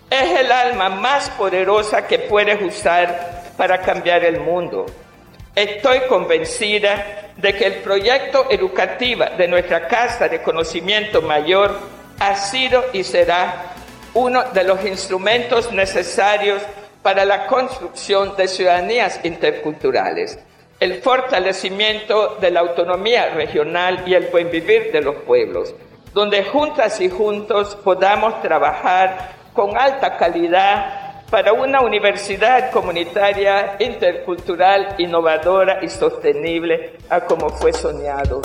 es 0.09 0.39
el 0.39 0.51
alma 0.51 0.89
más 0.89 1.29
poderosa 1.31 2.05
que 2.05 2.19
puedes 2.19 2.61
usar 2.61 3.40
para 3.57 3.81
cambiar 3.81 4.23
el 4.23 4.39
mundo. 4.39 4.85
Estoy 5.55 6.01
convencida 6.07 7.31
de 7.35 7.53
que 7.53 7.65
el 7.65 7.73
proyecto 7.75 8.47
educativo 8.49 9.25
de 9.37 9.47
nuestra 9.47 9.87
Casa 9.87 10.27
de 10.27 10.41
Conocimiento 10.41 11.21
Mayor 11.21 11.77
ha 12.19 12.35
sido 12.35 12.85
y 12.93 13.03
será 13.03 13.73
uno 14.13 14.43
de 14.53 14.63
los 14.63 14.85
instrumentos 14.85 15.71
necesarios 15.71 16.61
para 17.01 17.25
la 17.25 17.47
construcción 17.47 18.35
de 18.37 18.47
ciudadanías 18.47 19.19
interculturales 19.23 20.39
el 20.81 20.99
fortalecimiento 20.99 22.37
de 22.41 22.49
la 22.49 22.61
autonomía 22.61 23.29
regional 23.29 24.03
y 24.07 24.15
el 24.15 24.29
buen 24.29 24.49
vivir 24.49 24.91
de 24.91 25.01
los 25.01 25.15
pueblos, 25.17 25.75
donde 26.11 26.43
juntas 26.43 26.99
y 26.99 27.07
juntos 27.07 27.77
podamos 27.83 28.41
trabajar 28.41 29.29
con 29.53 29.77
alta 29.77 30.17
calidad 30.17 31.00
para 31.31 31.53
una 31.53 31.81
universidad 31.81 32.69
comunitaria 32.71 33.77
intercultural, 33.79 34.95
innovadora 34.99 35.79
y 35.81 35.87
sostenible, 35.89 36.97
a 37.09 37.21
como 37.21 37.49
fue 37.49 37.71
soñado. 37.71 38.41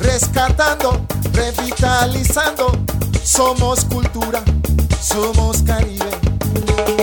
Rescatando, 0.00 1.06
revitalizando, 1.34 2.72
somos 3.22 3.84
cultura, 3.84 4.42
somos 5.00 5.62
Caribe. 5.62 6.10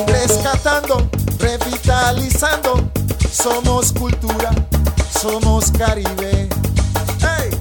Rescatando, 0.08 1.08
revitalizando. 1.40 2.90
Somos 3.32 3.94
cultura, 3.94 4.50
somos 5.12 5.72
Caribe. 5.72 6.50
Hey. 7.22 7.52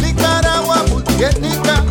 Nicaragua 0.00 0.82
multiétnica, 0.88 1.84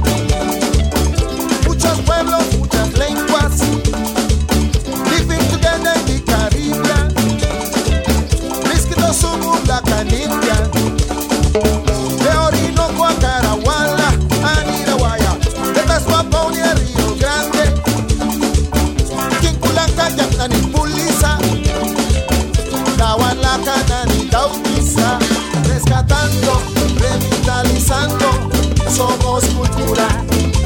Somos 28.94 29.46
cultura, 29.46 30.08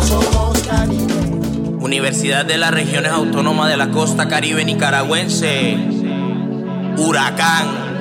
somos 0.04 0.60
Caribe. 0.68 1.14
Universidad 1.80 2.44
de 2.44 2.58
las 2.58 2.72
Regiones 2.72 3.12
Autónomas 3.12 3.70
de 3.70 3.78
la 3.78 3.92
Costa 3.92 4.28
Caribe 4.28 4.66
Nicaragüense. 4.66 5.78
Huracán. 6.98 7.95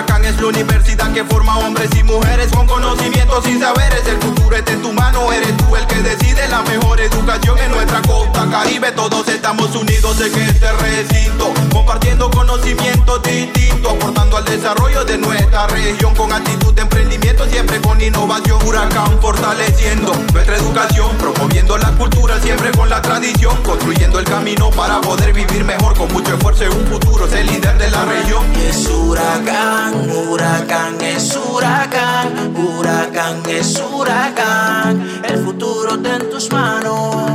Huracán 0.00 0.24
es 0.24 0.40
la 0.40 0.46
universidad 0.46 1.12
que 1.12 1.22
forma 1.24 1.58
hombres 1.58 1.90
y 1.94 2.02
mujeres 2.04 2.50
con 2.52 2.66
conocimientos 2.66 3.46
y 3.46 3.58
saberes. 3.58 4.00
El 4.06 4.16
futuro 4.16 4.56
está 4.56 4.72
en 4.72 4.80
tu 4.80 4.94
mano, 4.94 5.30
eres 5.30 5.54
tú 5.58 5.76
el 5.76 5.86
que 5.86 5.96
decide 5.96 6.48
la 6.48 6.62
mejor 6.62 6.98
educación 6.98 7.58
en 7.58 7.70
nuestra 7.70 8.00
costa 8.00 8.48
caribe. 8.50 8.92
Todos 8.92 9.28
estamos 9.28 9.76
unidos 9.76 10.18
en 10.22 10.40
este 10.40 10.72
recinto, 10.72 11.52
compartiendo 11.70 12.30
conocimientos 12.30 13.22
distintos, 13.22 13.92
aportando 13.92 14.38
al 14.38 14.44
desarrollo 14.46 15.04
de 15.04 15.18
nuestra 15.18 15.66
región 15.66 16.14
con 16.14 16.32
actitud 16.32 16.72
de 16.72 16.80
emprendimiento, 16.80 17.44
siempre 17.46 17.78
con 17.82 18.00
innovación. 18.00 18.58
Huracán 18.66 19.20
fortaleciendo 19.20 20.14
nuestra 20.32 20.56
educación, 20.56 21.14
promoviendo 21.18 21.76
la 21.76 21.90
cultura, 21.92 22.40
siempre 22.40 22.70
con 22.72 22.88
la 22.88 23.02
tradición, 23.02 23.54
construyendo 23.62 24.18
el 24.18 24.24
camino 24.24 24.70
para 24.70 24.98
poder 25.02 25.34
vivir 25.34 25.62
mejor 25.64 25.94
con 25.94 26.10
mucho 26.10 26.34
esfuerzo 26.34 26.64
en 26.64 26.72
un 26.72 26.86
futuro, 26.86 27.28
ser 27.28 27.44
líder 27.44 27.76
de 27.76 27.90
la 27.90 28.04
región. 28.06 28.46
Es 28.56 28.86
huracán, 28.88 29.89
huracán 29.94 31.00
es 31.00 31.36
huracán, 31.36 32.54
huracán 32.56 33.42
es 33.48 33.82
huracán. 33.92 35.22
El 35.28 35.38
futuro 35.38 35.94
está 35.94 36.16
en 36.16 36.30
tus 36.30 36.50
manos. 36.52 37.30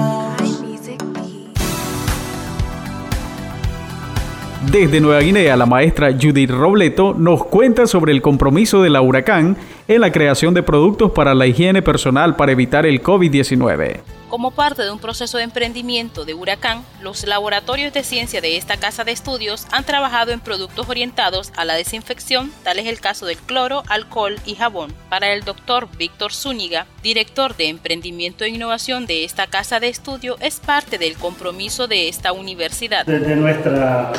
Desde 4.72 5.00
Nueva 5.00 5.22
Guinea, 5.22 5.56
la 5.56 5.66
maestra 5.66 6.12
Judith 6.12 6.50
Robleto 6.50 7.14
nos 7.14 7.46
cuenta 7.46 7.88
sobre 7.88 8.12
el 8.12 8.22
compromiso 8.22 8.82
de 8.82 8.90
la 8.90 9.02
Huracán 9.02 9.56
en 9.88 10.02
la 10.02 10.12
creación 10.12 10.54
de 10.54 10.64
productos 10.64 11.12
para 11.12 11.34
la 11.34 11.48
higiene 11.48 11.82
personal 11.82 12.36
para 12.36 12.52
evitar 12.52 12.86
el 12.86 13.02
COVID-19. 13.02 14.15
Como 14.30 14.52
parte 14.52 14.82
de 14.82 14.92
un 14.92 14.98
proceso 14.98 15.38
de 15.38 15.44
emprendimiento 15.44 16.26
de 16.26 16.34
Huracán, 16.34 16.84
los 17.02 17.28
laboratorios 17.28 17.94
de 17.94 18.04
ciencia 18.04 18.42
de 18.42 18.58
esta 18.58 18.78
casa 18.78 19.04
de 19.04 19.12
estudios 19.12 19.68
han 19.72 19.84
trabajado 19.84 20.32
en 20.32 20.40
productos 20.40 20.90
orientados 20.90 21.54
a 21.56 21.64
la 21.64 21.76
desinfección, 21.76 22.52
tal 22.64 22.80
es 22.80 22.88
el 22.88 23.00
caso 23.00 23.28
del 23.28 23.38
cloro, 23.38 23.84
alcohol 23.88 24.38
y 24.46 24.56
jabón. 24.56 24.94
Para 25.10 25.32
el 25.32 25.44
doctor 25.44 25.88
Víctor 25.98 26.34
Zúñiga, 26.34 26.88
director 27.04 27.56
de 27.56 27.70
emprendimiento 27.70 28.44
e 28.44 28.50
innovación 28.50 29.06
de 29.06 29.26
esta 29.26 29.46
casa 29.46 29.80
de 29.80 29.90
estudio, 29.90 30.38
es 30.40 30.60
parte 30.60 30.98
del 30.98 31.16
compromiso 31.18 31.88
de 31.88 32.10
esta 32.10 32.32
universidad. 32.32 33.06
Desde 33.06 33.36
nuestra 33.36 34.12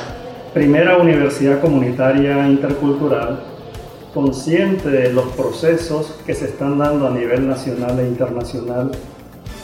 primera 0.55 0.99
universidad 0.99 1.61
comunitaria 1.61 2.47
intercultural, 2.47 3.41
consciente 4.15 4.89
de 4.89 5.13
los 5.13 5.27
procesos 5.33 6.15
que 6.25 6.35
se 6.35 6.47
están 6.47 6.79
dando 6.79 7.09
a 7.09 7.11
nivel 7.11 7.47
nacional 7.47 7.99
e 7.99 8.07
internacional 8.07 8.93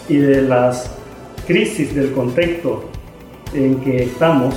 y 0.08 0.16
de 0.16 0.42
las 0.42 0.90
crisis 1.46 1.94
del 1.94 2.12
contexto 2.12 2.84
en 3.54 3.80
que 3.80 4.04
estamos, 4.04 4.54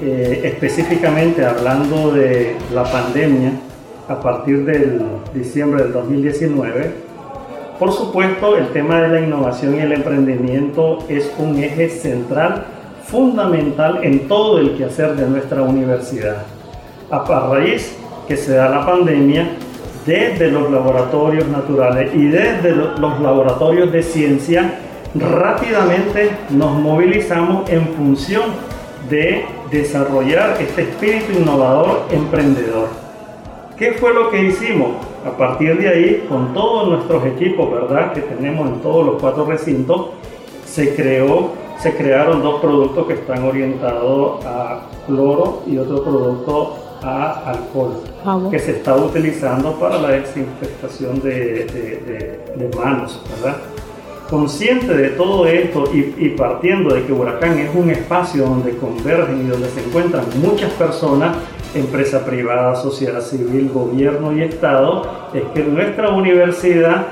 eh, 0.00 0.40
específicamente 0.44 1.44
hablando 1.44 2.12
de 2.12 2.56
la 2.74 2.84
pandemia 2.84 3.52
a 4.08 4.20
partir 4.20 4.64
del 4.64 5.02
diciembre 5.34 5.84
del 5.84 5.92
2019, 5.92 6.90
por 7.78 7.92
supuesto 7.92 8.56
el 8.56 8.68
tema 8.68 9.00
de 9.02 9.08
la 9.08 9.20
innovación 9.26 9.76
y 9.76 9.80
el 9.80 9.92
emprendimiento 9.92 11.00
es 11.08 11.32
un 11.38 11.58
eje 11.58 11.88
central, 11.88 12.64
fundamental 13.04 14.00
en 14.02 14.28
todo 14.28 14.58
el 14.58 14.76
quehacer 14.76 15.16
de 15.16 15.26
nuestra 15.26 15.62
universidad. 15.62 16.44
A 17.10 17.48
raíz 17.48 17.96
que 18.28 18.36
se 18.36 18.54
da 18.54 18.68
la 18.68 18.86
pandemia, 18.86 19.56
desde 20.06 20.50
los 20.50 20.70
laboratorios 20.70 21.46
naturales 21.48 22.10
y 22.14 22.26
desde 22.26 22.74
los 22.74 23.20
laboratorios 23.20 23.92
de 23.92 24.02
ciencia, 24.02 24.78
rápidamente 25.14 26.30
nos 26.50 26.72
movilizamos 26.78 27.68
en 27.70 27.86
función 27.88 28.42
de 29.08 29.44
desarrollar 29.70 30.56
este 30.60 30.82
espíritu 30.82 31.32
innovador 31.32 32.02
emprendedor. 32.10 32.88
¿Qué 33.76 33.92
fue 33.92 34.14
lo 34.14 34.30
que 34.30 34.42
hicimos? 34.42 34.90
A 35.26 35.36
partir 35.36 35.78
de 35.78 35.88
ahí, 35.88 36.26
con 36.28 36.52
todos 36.52 36.88
nuestros 36.88 37.24
equipos, 37.26 37.70
¿verdad? 37.70 38.12
Que 38.12 38.20
tenemos 38.22 38.68
en 38.68 38.80
todos 38.80 39.06
los 39.06 39.20
cuatro 39.20 39.44
recintos, 39.44 40.10
se 40.64 40.94
creó, 40.94 41.50
se 41.78 41.94
crearon 41.94 42.42
dos 42.42 42.60
productos 42.60 43.06
que 43.06 43.14
están 43.14 43.44
orientados 43.44 44.44
a 44.44 44.82
cloro 45.06 45.62
y 45.66 45.78
otro 45.78 46.02
producto 46.02 46.81
a 47.02 47.50
alcohol, 47.50 48.02
que 48.50 48.58
se 48.58 48.72
está 48.72 48.96
utilizando 48.96 49.72
para 49.78 49.98
la 49.98 50.10
desinfectación 50.10 51.20
de, 51.20 51.64
de 52.56 52.76
manos, 52.76 53.20
¿verdad? 53.28 53.56
Consciente 54.32 54.94
de 54.94 55.10
todo 55.10 55.46
esto 55.46 55.84
y, 55.92 56.30
partiendo 56.30 56.94
de 56.94 57.04
que 57.04 57.12
Huracán 57.12 57.58
es 57.58 57.68
un 57.74 57.90
espacio 57.90 58.44
donde 58.44 58.74
convergen 58.78 59.44
y 59.44 59.48
donde 59.50 59.68
se 59.68 59.84
encuentran 59.84 60.24
muchas 60.40 60.70
personas, 60.70 61.36
empresa 61.74 62.24
privada, 62.24 62.74
sociedad 62.76 63.20
civil, 63.20 63.70
gobierno 63.74 64.34
y 64.34 64.40
Estado, 64.40 65.02
es 65.34 65.42
que 65.52 65.62
nuestra 65.64 66.08
universidad, 66.12 67.08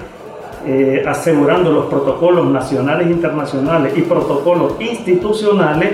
eh, 0.66 1.04
asegurando 1.06 1.70
los 1.70 1.86
protocolos 1.86 2.46
nacionales 2.46 3.08
e 3.08 3.10
internacionales 3.10 3.92
y 3.96 4.00
protocolos 4.00 4.80
institucionales, 4.80 5.90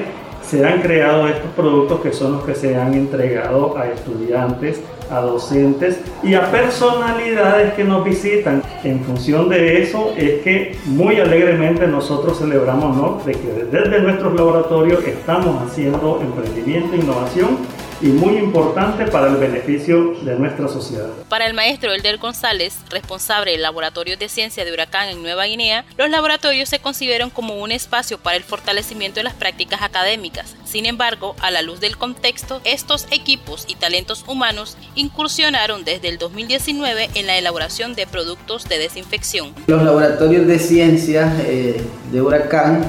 se 0.49 0.65
han 0.65 0.81
creado 0.81 1.27
estos 1.29 1.51
productos 1.57 2.01
que 2.01 2.13
son 2.13 2.33
los 2.33 2.45
que 2.45 2.55
se 2.55 2.77
han 2.77 2.95
entregado 2.95 3.77
a 3.77 3.89
estudiantes, 3.89 4.81
a 5.11 5.21
docentes 5.21 6.01
y 6.23 6.35
a 6.35 6.51
personalidades 6.51 7.75
que 7.75 7.85
nos 7.85 8.05
visitan. 8.05 8.63
En 8.85 9.01
función 9.01 9.49
de 9.49 9.83
eso 9.83 10.13
es 10.17 10.43
que 10.43 10.77
muy 10.87 11.21
alegremente 11.21 11.87
nosotros 11.87 12.39
celebramos 12.39 12.97
¿no? 12.97 13.21
de 13.25 13.33
que 13.33 13.67
desde 13.71 14.01
nuestros 14.01 14.35
laboratorios 14.35 15.05
estamos 15.05 15.63
haciendo 15.63 16.21
emprendimiento 16.21 16.95
e 16.95 16.99
innovación 16.99 17.59
y 18.01 18.07
muy 18.07 18.37
importante 18.37 19.07
para 19.07 19.29
el 19.29 19.37
beneficio 19.37 20.15
de 20.23 20.39
nuestra 20.39 20.69
sociedad. 20.69 21.09
Para 21.29 21.47
el 21.47 21.55
maestro 21.55 21.93
Elder 21.93 22.19
González, 22.19 22.75
responsable 22.91 23.53
del 23.53 23.63
Laboratorio 23.63 24.17
de 24.17 24.29
Ciencia 24.29 24.65
de 24.65 24.73
Huracán 24.73 25.09
en 25.09 25.23
Nueva 25.23 25.45
Guinea, 25.45 25.85
los 25.97 26.11
laboratorios 26.11 26.69
se 26.69 26.79
consideran 26.79 27.31
como 27.31 27.57
un 27.57 27.73
espacio 27.73 28.19
para 28.19 28.37
el 28.37 28.43
fortalecimiento 28.43 29.21
de 29.21 29.25
las 29.25 29.35
prácticas 29.35 29.83
académicas. 29.83 30.57
Sin 30.65 30.87
embargo, 30.87 31.35
a 31.41 31.51
la 31.51 31.63
luz 31.63 31.81
del 31.81 31.97
contexto, 31.97 32.61
estos 32.65 33.07
equipos 33.11 33.65
y 33.69 33.77
talentos 33.77 34.25
humanos 34.27 34.77
incursionaron 34.95 35.85
desde 35.85 36.09
el 36.09 36.19
2019 36.19 37.11
en 37.15 37.27
la 37.27 37.39
elaboración 37.39 37.95
de 37.95 38.07
productos 38.07 38.69
de 38.69 38.79
desinfección. 38.79 39.55
Los 39.67 39.83
laboratorios 39.83 40.47
de 40.47 40.59
ciencia 40.59 41.35
eh, 41.41 41.81
de 42.13 42.23
Huracán 42.23 42.85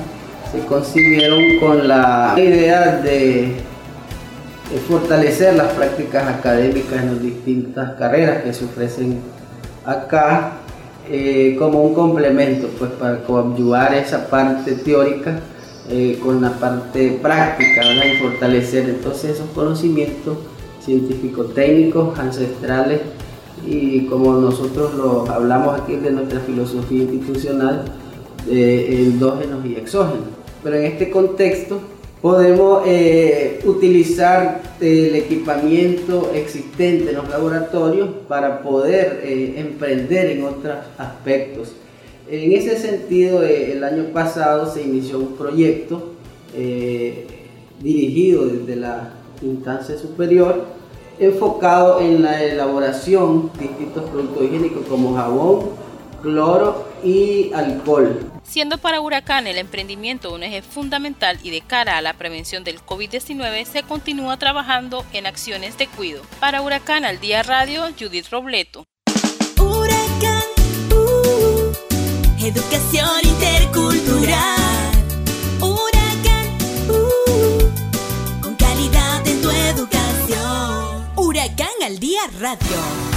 se 0.52 0.66
concibieron 0.66 1.60
con 1.60 1.88
la 1.88 2.34
idea 2.38 2.98
de 2.98 3.56
fortalecer 4.76 5.56
las 5.56 5.72
prácticas 5.74 6.28
académicas 6.28 7.02
en 7.02 7.14
las 7.14 7.22
distintas 7.22 7.96
carreras 7.98 8.44
que 8.44 8.54
se 8.54 8.66
ofrecen 8.66 9.20
acá 9.86 10.58
eh, 11.10 11.56
como 11.58 11.84
un 11.84 11.94
complemento 11.94 12.68
pues 12.78 12.92
para 12.92 13.24
coadyuvar 13.24 13.94
esa 13.94 14.28
parte 14.28 14.74
teórica 14.74 15.40
eh, 15.90 16.20
con 16.22 16.42
la 16.42 16.52
parte 16.52 17.18
práctica 17.22 17.82
y 18.06 18.18
fortalecer 18.18 18.90
entonces 18.90 19.36
esos 19.36 19.50
conocimientos 19.52 20.38
científicos 20.84 21.54
técnicos 21.54 22.20
ancestrales 22.20 23.00
y 23.66 24.06
como 24.08 24.34
nosotros 24.34 24.94
lo 24.96 25.30
hablamos 25.32 25.80
aquí 25.80 25.96
de 25.96 26.12
nuestra 26.12 26.42
filosofía 26.42 27.04
institucional 27.04 27.86
endógenos 28.50 29.66
y 29.66 29.76
exógenos. 29.76 30.28
Pero 30.64 30.78
en 30.78 30.86
este 30.86 31.10
contexto 31.10 31.80
podemos 32.22 32.84
eh, 32.86 33.60
utilizar 33.66 34.62
el 34.80 35.16
equipamiento 35.16 36.32
existente 36.34 37.10
en 37.10 37.16
los 37.16 37.30
laboratorios 37.30 38.10
para 38.28 38.62
poder 38.62 39.22
eh, 39.24 39.56
emprender 39.58 40.32
en 40.32 40.44
otros 40.44 40.78
aspectos. 40.98 41.74
En 42.30 42.52
ese 42.52 42.78
sentido, 42.78 43.44
eh, 43.44 43.74
el 43.74 43.84
año 43.84 44.06
pasado 44.14 44.72
se 44.72 44.84
inició 44.84 45.20
un 45.20 45.36
proyecto 45.36 46.14
dirigido 47.80 48.48
desde 48.48 48.78
la 48.78 49.14
instancia 49.44 49.96
superior 49.96 50.66
enfocado 51.20 52.00
en 52.00 52.24
la 52.24 52.44
elaboración 52.44 53.52
de 53.60 53.68
distintos 53.68 54.10
productos 54.10 54.44
higiénicos 54.44 54.86
como 54.88 55.16
jabón, 55.16 55.70
cloro 56.22 56.86
y 57.04 57.52
alcohol. 57.54 58.27
Siendo 58.48 58.78
para 58.78 59.02
Huracán 59.02 59.46
el 59.46 59.58
emprendimiento 59.58 60.34
un 60.34 60.42
eje 60.42 60.62
fundamental 60.62 61.38
y 61.44 61.52
de 61.52 61.62
cara 61.62 61.98
a 61.98 62.02
la 62.02 62.14
prevención 62.14 62.64
del 62.64 62.80
COVID-19, 62.80 63.66
se 63.66 63.84
continúa 63.84 64.38
trabajando 64.38 65.06
en 65.12 65.28
acciones 65.28 65.78
de 65.78 65.88
cuidado. 65.88 66.24
Para 66.40 66.62
Huracán 66.62 67.04
al 67.04 67.20
Día 67.20 67.44
Radio, 67.44 67.84
Judith 68.00 68.30
Robleto. 68.32 68.86
Huracán, 69.60 70.44
uh, 70.92 71.74
educación 72.40 73.20
intercultural. 73.24 74.92
Huracán, 75.60 76.58
uh, 76.90 78.42
con 78.42 78.56
calidad 78.56 79.28
en 79.28 79.42
tu 79.42 79.52
educación. 79.52 81.12
Huracán 81.18 81.84
al 81.84 82.00
Día 82.00 82.22
Radio. 82.40 83.17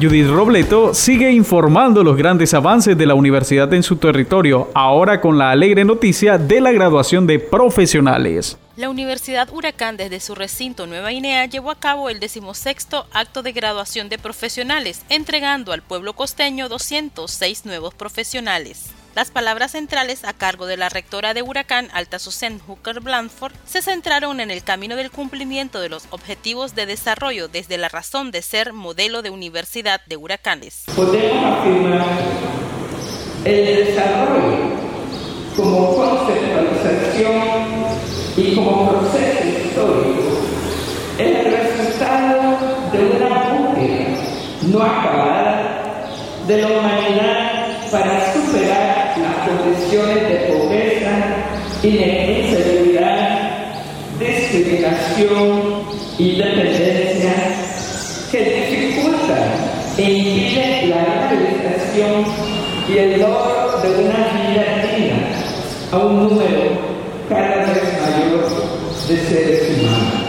Judith 0.00 0.28
Robleto 0.28 0.94
sigue 0.94 1.32
informando 1.32 2.04
los 2.04 2.16
grandes 2.16 2.54
avances 2.54 2.96
de 2.96 3.04
la 3.04 3.14
universidad 3.14 3.74
en 3.74 3.82
su 3.82 3.96
territorio, 3.96 4.70
ahora 4.72 5.20
con 5.20 5.38
la 5.38 5.50
alegre 5.50 5.84
noticia 5.84 6.38
de 6.38 6.60
la 6.60 6.70
graduación 6.70 7.26
de 7.26 7.40
profesionales. 7.40 8.56
La 8.76 8.90
Universidad 8.90 9.48
Huracán 9.52 9.96
desde 9.96 10.20
su 10.20 10.36
recinto 10.36 10.86
Nueva 10.86 11.08
Guinea 11.08 11.46
llevó 11.46 11.72
a 11.72 11.80
cabo 11.80 12.10
el 12.10 12.20
decimosexto 12.20 13.06
acto 13.12 13.42
de 13.42 13.50
graduación 13.50 14.08
de 14.08 14.18
profesionales, 14.18 15.02
entregando 15.08 15.72
al 15.72 15.82
pueblo 15.82 16.12
costeño 16.12 16.68
206 16.68 17.66
nuevos 17.66 17.92
profesionales. 17.92 18.92
Las 19.18 19.32
palabras 19.32 19.72
centrales 19.72 20.22
a 20.22 20.32
cargo 20.32 20.66
de 20.66 20.76
la 20.76 20.88
rectora 20.88 21.34
de 21.34 21.42
Huracán, 21.42 21.88
Susan 22.20 22.60
Hooker 22.60 23.00
Blandford, 23.00 23.52
se 23.66 23.82
centraron 23.82 24.38
en 24.38 24.52
el 24.52 24.62
camino 24.62 24.94
del 24.94 25.10
cumplimiento 25.10 25.80
de 25.80 25.88
los 25.88 26.04
objetivos 26.10 26.76
de 26.76 26.86
desarrollo 26.86 27.48
desde 27.48 27.78
la 27.78 27.88
razón 27.88 28.30
de 28.30 28.42
ser 28.42 28.72
modelo 28.72 29.20
de 29.22 29.30
universidad 29.30 30.02
de 30.06 30.16
huracanes. 30.16 30.84
Podemos 30.94 31.58
afirmar 31.58 32.06
el 33.44 33.86
desarrollo 33.86 34.76
como 35.56 35.96
conceptualización 35.96 37.42
y 38.36 38.54
como 38.54 38.88
proceso 38.88 39.48
histórico 39.48 40.42
es 41.18 41.26
el 41.26 41.44
resultado 41.44 42.56
de 42.92 42.98
una 43.16 43.52
búsqueda 43.52 44.16
no 44.62 44.80
acabada 44.80 46.06
de 46.46 46.62
la 46.62 46.68
humanidad 46.68 47.90
para 47.90 48.32
superar 48.32 48.97
inseguridad, 51.96 53.72
discriminación 54.18 55.82
y 56.18 56.36
dependencia 56.36 57.34
que 58.30 58.38
dificultan 58.44 59.48
e 59.96 60.02
impiden 60.02 60.90
la 60.90 61.30
realización 61.30 62.24
y 62.88 62.98
el 62.98 63.20
logro 63.20 63.80
de 63.82 63.88
una 64.04 64.18
vida 64.34 64.64
digna 64.96 65.18
a 65.92 65.98
un 65.98 66.28
número 66.28 66.62
cada 67.28 67.66
vez 67.66 67.82
mayor 68.02 68.48
de 69.08 69.16
seres 69.16 69.78
humanos. 69.78 70.28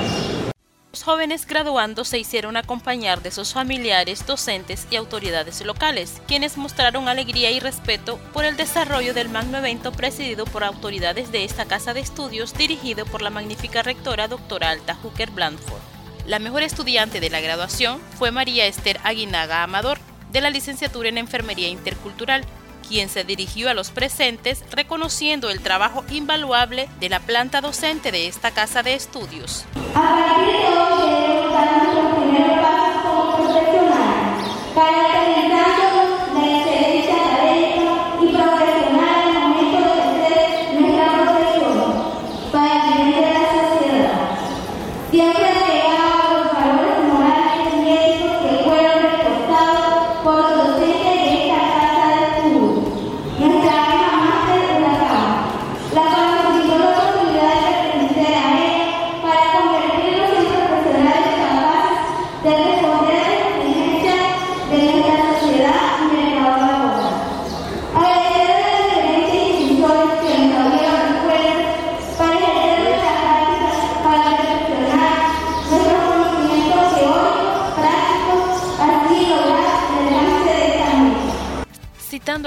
Los 0.93 0.98
jóvenes 1.09 1.47
graduandos 1.47 2.07
se 2.07 2.19
hicieron 2.19 2.55
acompañar 2.55 3.23
de 3.23 3.31
sus 3.31 3.51
familiares, 3.51 4.27
docentes 4.27 4.85
y 4.91 4.95
autoridades 4.95 5.65
locales, 5.65 6.21
quienes 6.27 6.55
mostraron 6.55 7.07
alegría 7.07 7.49
y 7.49 7.59
respeto 7.59 8.19
por 8.31 8.45
el 8.45 8.55
desarrollo 8.57 9.15
del 9.15 9.27
magno 9.27 9.57
evento 9.57 9.91
presidido 9.91 10.45
por 10.45 10.63
autoridades 10.63 11.31
de 11.31 11.45
esta 11.45 11.65
casa 11.65 11.95
de 11.95 12.01
estudios 12.01 12.53
dirigido 12.53 13.07
por 13.07 13.23
la 13.23 13.31
magnífica 13.31 13.81
rectora 13.81 14.27
doctora 14.27 14.69
Alta 14.69 14.93
Hooker 14.93 15.31
Blandford. 15.31 15.81
La 16.27 16.37
mejor 16.37 16.61
estudiante 16.61 17.19
de 17.19 17.31
la 17.31 17.41
graduación 17.41 17.99
fue 18.19 18.29
María 18.29 18.67
Esther 18.67 18.99
Aguinaga 19.03 19.63
Amador, 19.63 19.97
de 20.31 20.41
la 20.41 20.51
licenciatura 20.51 21.09
en 21.09 21.17
Enfermería 21.17 21.69
Intercultural, 21.69 22.45
quien 22.89 23.07
se 23.07 23.23
dirigió 23.23 23.69
a 23.69 23.75
los 23.75 23.91
presentes 23.91 24.63
reconociendo 24.71 25.51
el 25.51 25.61
trabajo 25.61 26.03
invaluable 26.09 26.89
de 26.99 27.09
la 27.09 27.19
planta 27.19 27.61
docente 27.61 28.11
de 28.11 28.27
esta 28.27 28.49
casa 28.51 28.81
de 28.81 28.95
estudios. 28.95 29.65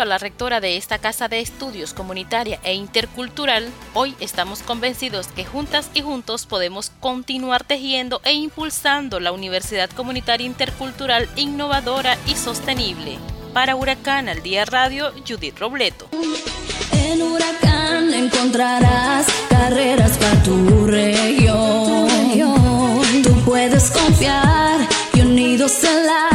La 0.04 0.18
rectora 0.18 0.60
de 0.60 0.76
esta 0.76 0.98
casa 0.98 1.28
de 1.28 1.38
estudios 1.38 1.94
comunitaria 1.94 2.58
e 2.64 2.74
intercultural, 2.74 3.70
hoy 3.94 4.16
estamos 4.18 4.60
convencidos 4.60 5.28
que 5.28 5.44
juntas 5.44 5.88
y 5.94 6.02
juntos 6.02 6.46
podemos 6.46 6.90
continuar 6.98 7.62
tejiendo 7.62 8.20
e 8.24 8.32
impulsando 8.32 9.20
la 9.20 9.30
Universidad 9.30 9.88
Comunitaria 9.90 10.46
Intercultural 10.46 11.28
innovadora 11.36 12.18
y 12.26 12.34
sostenible. 12.34 13.18
Para 13.54 13.76
Huracán 13.76 14.28
al 14.28 14.42
Día 14.42 14.64
Radio, 14.64 15.12
Judith 15.28 15.56
Robleto. 15.60 16.08
En 16.92 17.22
Huracán 17.22 18.12
encontrarás 18.12 19.26
carreras 19.48 20.18
para 20.18 20.42
tu 20.42 20.86
región. 20.88 22.08
Tú 23.22 23.32
puedes 23.44 23.90
confiar 23.92 24.88
y 25.14 25.20
unidos 25.20 25.84
en 25.84 26.06
la 26.06 26.32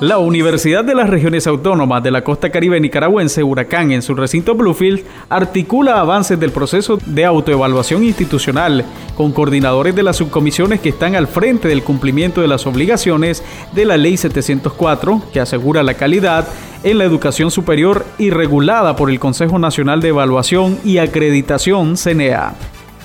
La 0.00 0.18
Universidad 0.18 0.84
de 0.84 0.94
las 0.94 1.08
Regiones 1.08 1.46
Autónomas 1.46 2.02
de 2.02 2.10
la 2.10 2.24
Costa 2.24 2.50
Caribe 2.50 2.80
Nicaragüense, 2.80 3.44
Huracán, 3.44 3.92
en 3.92 4.02
su 4.02 4.16
recinto 4.16 4.56
Bluefield, 4.56 5.04
articula 5.28 6.00
avances 6.00 6.38
del 6.38 6.50
proceso 6.50 6.98
de 7.06 7.24
autoevaluación 7.24 8.02
institucional 8.02 8.84
con 9.16 9.30
coordinadores 9.30 9.94
de 9.94 10.02
las 10.02 10.16
subcomisiones 10.16 10.80
que 10.80 10.88
están 10.88 11.14
al 11.14 11.28
frente 11.28 11.68
del 11.68 11.84
cumplimiento 11.84 12.40
de 12.40 12.48
las 12.48 12.66
obligaciones 12.66 13.44
de 13.72 13.84
la 13.84 13.96
Ley 13.96 14.16
704, 14.16 15.22
que 15.32 15.38
asegura 15.38 15.84
la 15.84 15.94
calidad 15.94 16.48
en 16.82 16.98
la 16.98 17.04
educación 17.04 17.52
superior 17.52 18.04
y 18.18 18.30
regulada 18.30 18.96
por 18.96 19.10
el 19.10 19.20
Consejo 19.20 19.60
Nacional 19.60 20.00
de 20.00 20.08
Evaluación 20.08 20.76
y 20.84 20.98
Acreditación, 20.98 21.96
CNEA. 21.96 22.54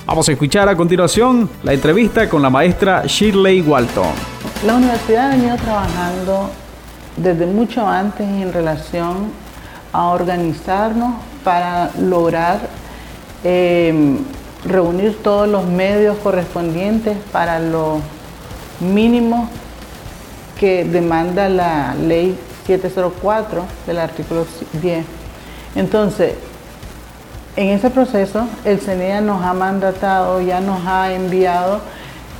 Vamos 0.06 0.28
a 0.28 0.32
escuchar 0.32 0.68
a 0.68 0.76
continuación 0.76 1.48
la 1.62 1.72
entrevista 1.72 2.28
con 2.28 2.42
la 2.42 2.50
maestra 2.50 3.04
Shirley 3.06 3.60
Walton. 3.60 4.08
La 4.66 4.74
universidad 4.74 5.28
ha 5.28 5.36
venido 5.36 5.56
trabajando 5.56 6.50
desde 7.22 7.46
mucho 7.46 7.86
antes 7.86 8.26
en 8.26 8.52
relación 8.52 9.32
a 9.92 10.08
organizarnos 10.08 11.14
para 11.44 11.90
lograr 11.98 12.60
eh, 13.44 14.18
reunir 14.64 15.22
todos 15.22 15.48
los 15.48 15.66
medios 15.66 16.18
correspondientes 16.18 17.16
para 17.32 17.58
lo 17.58 18.00
mínimo 18.80 19.48
que 20.58 20.84
demanda 20.84 21.48
la 21.48 21.94
ley 21.94 22.38
704 22.66 23.64
del 23.86 23.98
artículo 23.98 24.46
10. 24.80 25.04
Entonces, 25.74 26.34
en 27.56 27.68
ese 27.68 27.90
proceso, 27.90 28.46
el 28.64 28.78
CENEA 28.80 29.20
nos 29.20 29.42
ha 29.42 29.54
mandatado, 29.54 30.40
ya 30.40 30.60
nos 30.60 30.86
ha 30.86 31.12
enviado 31.12 31.80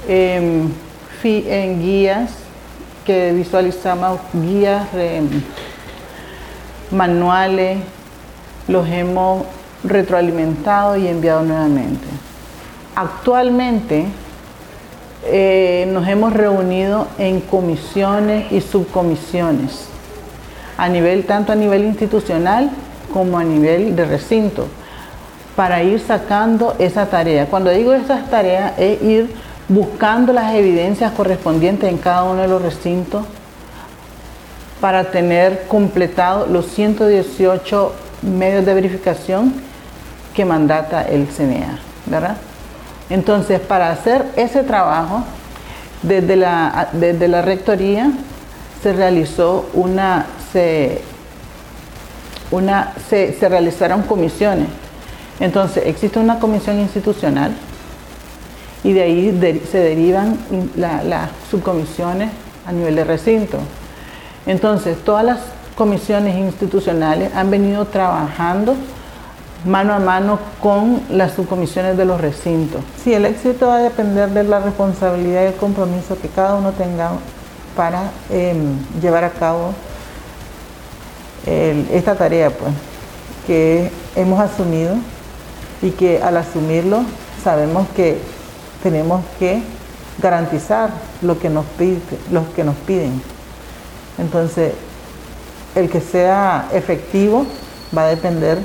eh, 0.08 0.62
en 1.22 1.82
guías 1.82 2.30
que 3.04 3.32
visualizamos, 3.32 4.20
guías, 4.32 4.86
manuales, 6.90 7.78
los 8.68 8.88
hemos 8.88 9.44
retroalimentado 9.84 10.96
y 10.96 11.08
enviado 11.08 11.42
nuevamente. 11.42 12.06
Actualmente 12.94 14.06
eh, 15.26 15.88
nos 15.92 16.06
hemos 16.08 16.32
reunido 16.32 17.06
en 17.18 17.40
comisiones 17.40 18.50
y 18.52 18.60
subcomisiones, 18.60 19.86
a 20.76 20.88
nivel, 20.88 21.24
tanto 21.24 21.52
a 21.52 21.54
nivel 21.54 21.84
institucional 21.84 22.70
como 23.12 23.38
a 23.38 23.44
nivel 23.44 23.96
de 23.96 24.04
recinto, 24.04 24.66
para 25.56 25.82
ir 25.82 26.00
sacando 26.00 26.74
esa 26.78 27.06
tarea. 27.06 27.46
Cuando 27.46 27.70
digo 27.70 27.92
esas 27.92 28.30
tareas 28.30 28.72
es 28.78 29.02
ir 29.02 29.30
buscando 29.70 30.32
las 30.32 30.52
evidencias 30.54 31.12
correspondientes 31.12 31.88
en 31.88 31.96
cada 31.96 32.24
uno 32.24 32.42
de 32.42 32.48
los 32.48 32.60
recintos 32.60 33.24
para 34.80 35.12
tener 35.12 35.66
completado 35.68 36.46
los 36.46 36.66
118 36.66 37.92
medios 38.22 38.66
de 38.66 38.74
verificación 38.74 39.54
que 40.34 40.44
mandata 40.44 41.02
el 41.02 41.28
CNEA, 41.28 41.78
¿verdad? 42.06 42.36
Entonces, 43.10 43.60
para 43.60 43.92
hacer 43.92 44.24
ese 44.36 44.64
trabajo, 44.64 45.22
desde 46.02 46.34
la, 46.34 46.88
desde 46.92 47.28
la 47.28 47.42
rectoría 47.42 48.10
se 48.82 48.92
realizó 48.92 49.70
una, 49.74 50.26
se, 50.52 51.00
una, 52.50 52.92
se, 53.08 53.34
se 53.34 53.48
realizaron 53.48 54.02
comisiones. 54.02 54.66
Entonces, 55.38 55.84
existe 55.86 56.18
una 56.18 56.40
comisión 56.40 56.80
institucional 56.80 57.52
y 58.82 58.92
de 58.92 59.02
ahí 59.02 59.60
se 59.70 59.78
derivan 59.78 60.38
las 60.76 61.04
la 61.04 61.30
subcomisiones 61.50 62.30
a 62.66 62.72
nivel 62.72 62.96
de 62.96 63.04
recinto. 63.04 63.58
Entonces, 64.46 64.96
todas 65.04 65.24
las 65.24 65.40
comisiones 65.76 66.36
institucionales 66.36 67.34
han 67.34 67.50
venido 67.50 67.86
trabajando 67.86 68.74
mano 69.64 69.92
a 69.92 69.98
mano 69.98 70.38
con 70.62 71.02
las 71.10 71.32
subcomisiones 71.32 71.96
de 71.96 72.04
los 72.06 72.20
recintos. 72.20 72.80
Sí, 73.02 73.12
el 73.12 73.26
éxito 73.26 73.68
va 73.68 73.76
a 73.76 73.82
depender 73.82 74.30
de 74.30 74.44
la 74.44 74.60
responsabilidad 74.60 75.42
y 75.42 75.46
el 75.46 75.54
compromiso 75.54 76.18
que 76.20 76.28
cada 76.28 76.54
uno 76.54 76.72
tenga 76.72 77.10
para 77.76 78.10
eh, 78.30 78.54
llevar 79.00 79.24
a 79.24 79.30
cabo 79.30 79.72
esta 81.46 82.14
tarea 82.14 82.50
pues, 82.50 82.70
que 83.46 83.90
hemos 84.14 84.38
asumido 84.40 84.94
y 85.82 85.90
que 85.90 86.22
al 86.22 86.36
asumirlo 86.36 87.02
sabemos 87.42 87.88
que 87.96 88.18
tenemos 88.82 89.24
que 89.38 89.62
garantizar 90.20 90.90
lo 91.22 91.38
que 91.38 91.48
nos, 91.48 91.64
pide, 91.78 92.00
lo 92.30 92.52
que 92.54 92.64
nos 92.64 92.76
piden. 92.76 93.22
Entonces, 94.18 94.74
el 95.74 95.88
que 95.88 96.00
sea 96.00 96.68
efectivo 96.72 97.46
va 97.96 98.04
a 98.04 98.06
depender 98.08 98.58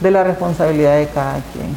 de 0.00 0.10
la 0.10 0.24
responsabilidad 0.24 0.96
de 0.96 1.08
cada 1.08 1.40
quien. 1.52 1.76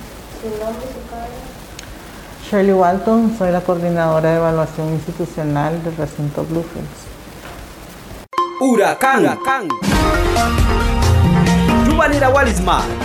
Shirley 2.49 2.73
Walton, 2.73 3.35
soy 3.37 3.51
la 3.51 3.61
coordinadora 3.61 4.29
de 4.29 4.35
evaluación 4.37 4.89
institucional 4.89 5.83
del 5.83 5.95
recinto 5.97 6.43
Bluefields. 6.43 6.87
Huracán. 8.59 9.21
Huracán. 9.21 9.67
Walismar. 12.33 13.02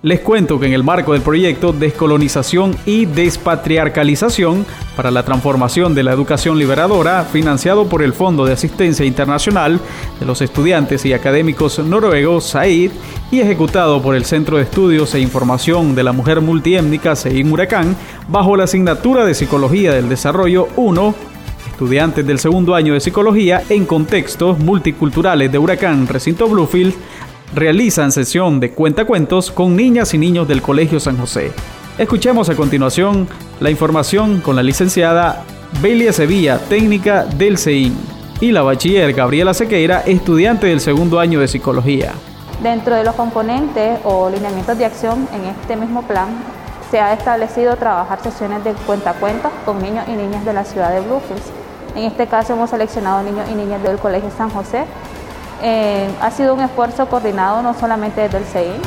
Les 0.00 0.20
cuento 0.20 0.60
que 0.60 0.66
en 0.66 0.74
el 0.74 0.84
marco 0.84 1.12
del 1.12 1.22
proyecto 1.22 1.72
Descolonización 1.72 2.76
y 2.86 3.06
Despatriarcalización 3.06 4.64
para 4.94 5.10
la 5.10 5.24
Transformación 5.24 5.92
de 5.96 6.04
la 6.04 6.12
Educación 6.12 6.56
Liberadora, 6.56 7.24
financiado 7.24 7.88
por 7.88 8.04
el 8.04 8.12
Fondo 8.12 8.46
de 8.46 8.52
Asistencia 8.52 9.04
Internacional 9.04 9.80
de 10.20 10.24
los 10.24 10.40
Estudiantes 10.40 11.04
y 11.04 11.14
Académicos 11.14 11.80
Noruegos, 11.80 12.44
SAID, 12.44 12.92
y 13.32 13.40
ejecutado 13.40 14.00
por 14.00 14.14
el 14.14 14.24
Centro 14.24 14.56
de 14.56 14.62
Estudios 14.62 15.12
e 15.16 15.20
Información 15.20 15.96
de 15.96 16.04
la 16.04 16.12
Mujer 16.12 16.42
Multiétnica, 16.42 17.16
CEIN 17.16 17.50
Huracán, 17.50 17.96
bajo 18.28 18.56
la 18.56 18.64
asignatura 18.64 19.24
de 19.24 19.34
Psicología 19.34 19.92
del 19.92 20.08
Desarrollo 20.08 20.68
1, 20.76 21.14
estudiantes 21.72 22.26
del 22.26 22.38
segundo 22.40 22.74
año 22.74 22.94
de 22.94 23.00
Psicología 23.00 23.62
en 23.68 23.86
contextos 23.86 24.58
multiculturales 24.58 25.50
de 25.50 25.58
Huracán 25.58 26.06
Recinto 26.08 26.48
Bluefield, 26.48 26.92
realizan 27.54 28.12
sesión 28.12 28.60
de 28.60 28.72
cuentacuentos 28.72 29.50
con 29.50 29.76
niñas 29.76 30.14
y 30.14 30.18
niños 30.18 30.48
del 30.48 30.62
Colegio 30.62 31.00
San 31.00 31.16
José. 31.16 31.52
Escuchemos 31.96 32.48
a 32.48 32.54
continuación 32.54 33.28
la 33.60 33.70
información 33.70 34.40
con 34.40 34.56
la 34.56 34.62
licenciada 34.62 35.44
Belia 35.82 36.12
Sevilla, 36.12 36.58
técnica 36.58 37.24
del 37.24 37.58
CEIN, 37.58 37.96
y 38.40 38.52
la 38.52 38.62
bachiller 38.62 39.12
Gabriela 39.12 39.52
Sequeira, 39.52 40.02
estudiante 40.06 40.68
del 40.68 40.80
segundo 40.80 41.18
año 41.18 41.40
de 41.40 41.48
Psicología. 41.48 42.12
Dentro 42.62 42.94
de 42.94 43.04
los 43.04 43.14
componentes 43.14 43.98
o 44.04 44.30
lineamientos 44.30 44.78
de 44.78 44.84
acción 44.84 45.28
en 45.34 45.44
este 45.46 45.76
mismo 45.76 46.02
plan, 46.02 46.28
se 46.90 47.00
ha 47.00 47.12
establecido 47.12 47.76
trabajar 47.76 48.20
sesiones 48.22 48.64
de 48.64 48.72
cuentacuentos 48.72 49.50
con 49.64 49.82
niños 49.82 50.06
y 50.08 50.12
niñas 50.12 50.44
de 50.44 50.52
la 50.52 50.64
ciudad 50.64 50.92
de 50.92 51.00
Bluefields. 51.00 51.44
En 51.94 52.04
este 52.04 52.26
caso 52.26 52.52
hemos 52.52 52.70
seleccionado 52.70 53.22
niños 53.22 53.48
y 53.50 53.54
niñas 53.54 53.82
del 53.82 53.98
Colegio 53.98 54.30
San 54.36 54.50
José 54.50 54.84
eh, 55.62 56.08
ha 56.20 56.30
sido 56.30 56.54
un 56.54 56.60
esfuerzo 56.60 57.08
coordinado 57.08 57.62
no 57.62 57.74
solamente 57.74 58.20
desde 58.22 58.38
el 58.38 58.44
CEI, 58.44 58.80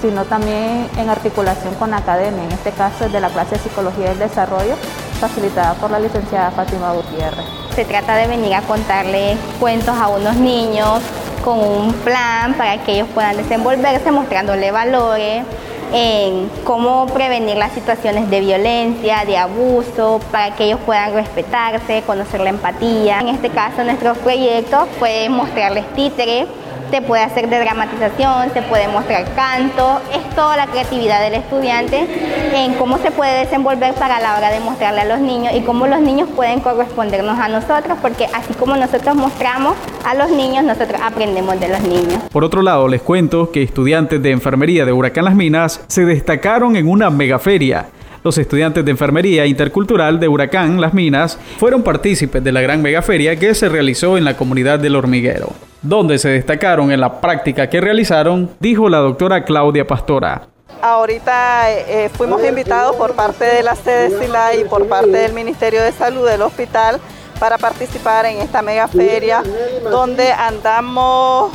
sino 0.00 0.24
también 0.24 0.88
en 0.98 1.08
articulación 1.08 1.74
con 1.76 1.92
la 1.92 1.98
academia, 1.98 2.42
en 2.42 2.52
este 2.52 2.72
caso 2.72 3.08
de 3.08 3.20
la 3.20 3.28
clase 3.28 3.56
de 3.56 3.62
Psicología 3.62 4.08
del 4.10 4.18
Desarrollo, 4.18 4.74
facilitada 5.20 5.74
por 5.74 5.90
la 5.90 6.00
licenciada 6.00 6.50
Fátima 6.50 6.92
Gutiérrez. 6.92 7.46
Se 7.76 7.84
trata 7.84 8.16
de 8.16 8.26
venir 8.26 8.54
a 8.54 8.62
contarle 8.62 9.36
cuentos 9.60 9.96
a 9.96 10.08
unos 10.08 10.36
niños 10.36 11.00
con 11.44 11.58
un 11.58 11.92
plan 11.92 12.54
para 12.54 12.78
que 12.82 12.94
ellos 12.94 13.08
puedan 13.14 13.36
desenvolverse, 13.36 14.10
mostrándole 14.10 14.70
valores, 14.70 15.44
en 15.92 16.50
cómo 16.64 17.06
prevenir 17.06 17.56
las 17.56 17.72
situaciones 17.72 18.30
de 18.30 18.40
violencia, 18.40 19.24
de 19.26 19.36
abuso, 19.36 20.20
para 20.30 20.54
que 20.54 20.64
ellos 20.64 20.80
puedan 20.86 21.12
respetarse, 21.12 22.02
conocer 22.06 22.40
la 22.40 22.50
empatía. 22.50 23.20
En 23.20 23.28
este 23.28 23.50
caso, 23.50 23.84
nuestro 23.84 24.14
proyecto 24.14 24.86
fue 24.98 25.28
mostrarles 25.28 25.84
títeres 25.94 26.46
se 26.92 27.00
puede 27.00 27.22
hacer 27.22 27.48
de 27.48 27.58
dramatización, 27.58 28.52
se 28.52 28.60
puede 28.60 28.86
mostrar 28.86 29.24
canto, 29.34 30.02
es 30.12 30.36
toda 30.36 30.58
la 30.58 30.66
creatividad 30.66 31.22
del 31.22 31.40
estudiante 31.40 32.06
en 32.54 32.74
cómo 32.74 32.98
se 32.98 33.10
puede 33.10 33.38
desenvolver 33.38 33.94
para 33.94 34.20
la 34.20 34.36
hora 34.36 34.50
de 34.50 34.60
mostrarle 34.60 35.00
a 35.00 35.04
los 35.06 35.20
niños 35.20 35.54
y 35.56 35.62
cómo 35.62 35.86
los 35.86 36.00
niños 36.00 36.28
pueden 36.36 36.60
correspondernos 36.60 37.38
a 37.38 37.48
nosotros, 37.48 37.96
porque 38.02 38.26
así 38.34 38.52
como 38.52 38.76
nosotros 38.76 39.16
mostramos 39.16 39.74
a 40.04 40.14
los 40.14 40.30
niños, 40.30 40.64
nosotros 40.64 41.00
aprendemos 41.02 41.58
de 41.58 41.68
los 41.68 41.80
niños. 41.80 42.20
Por 42.30 42.44
otro 42.44 42.60
lado, 42.60 42.86
les 42.88 43.00
cuento 43.00 43.50
que 43.50 43.62
estudiantes 43.62 44.22
de 44.22 44.30
enfermería 44.30 44.84
de 44.84 44.92
Huracán 44.92 45.24
Las 45.24 45.34
Minas 45.34 45.80
se 45.86 46.04
destacaron 46.04 46.76
en 46.76 46.90
una 46.90 47.08
megaferia 47.08 47.86
los 48.22 48.38
estudiantes 48.38 48.84
de 48.84 48.92
Enfermería 48.92 49.46
Intercultural 49.46 50.20
de 50.20 50.28
Huracán 50.28 50.80
Las 50.80 50.94
Minas 50.94 51.38
fueron 51.58 51.82
partícipes 51.82 52.44
de 52.44 52.52
la 52.52 52.60
gran 52.60 52.80
megaferia 52.80 53.34
que 53.34 53.52
se 53.52 53.68
realizó 53.68 54.16
en 54.16 54.24
la 54.24 54.36
comunidad 54.36 54.78
del 54.78 54.94
Hormiguero, 54.94 55.52
donde 55.82 56.18
se 56.18 56.28
destacaron 56.28 56.90
en 56.92 57.00
la 57.00 57.20
práctica 57.20 57.68
que 57.68 57.80
realizaron, 57.80 58.50
dijo 58.60 58.88
la 58.88 58.98
doctora 58.98 59.44
Claudia 59.44 59.86
Pastora. 59.86 60.42
Ahorita 60.80 61.70
eh, 61.70 62.08
fuimos 62.12 62.44
invitados 62.44 62.96
por 62.96 63.14
parte 63.14 63.44
de 63.44 63.62
la 63.62 63.76
sede 63.76 64.18
SILA 64.18 64.54
y 64.54 64.64
por 64.64 64.88
parte 64.88 65.10
del 65.10 65.32
Ministerio 65.32 65.82
de 65.82 65.92
Salud 65.92 66.26
del 66.26 66.42
hospital 66.42 67.00
para 67.38 67.58
participar 67.58 68.26
en 68.26 68.38
esta 68.38 68.62
megaferia 68.62 69.42
donde 69.90 70.32
andamos 70.32 71.52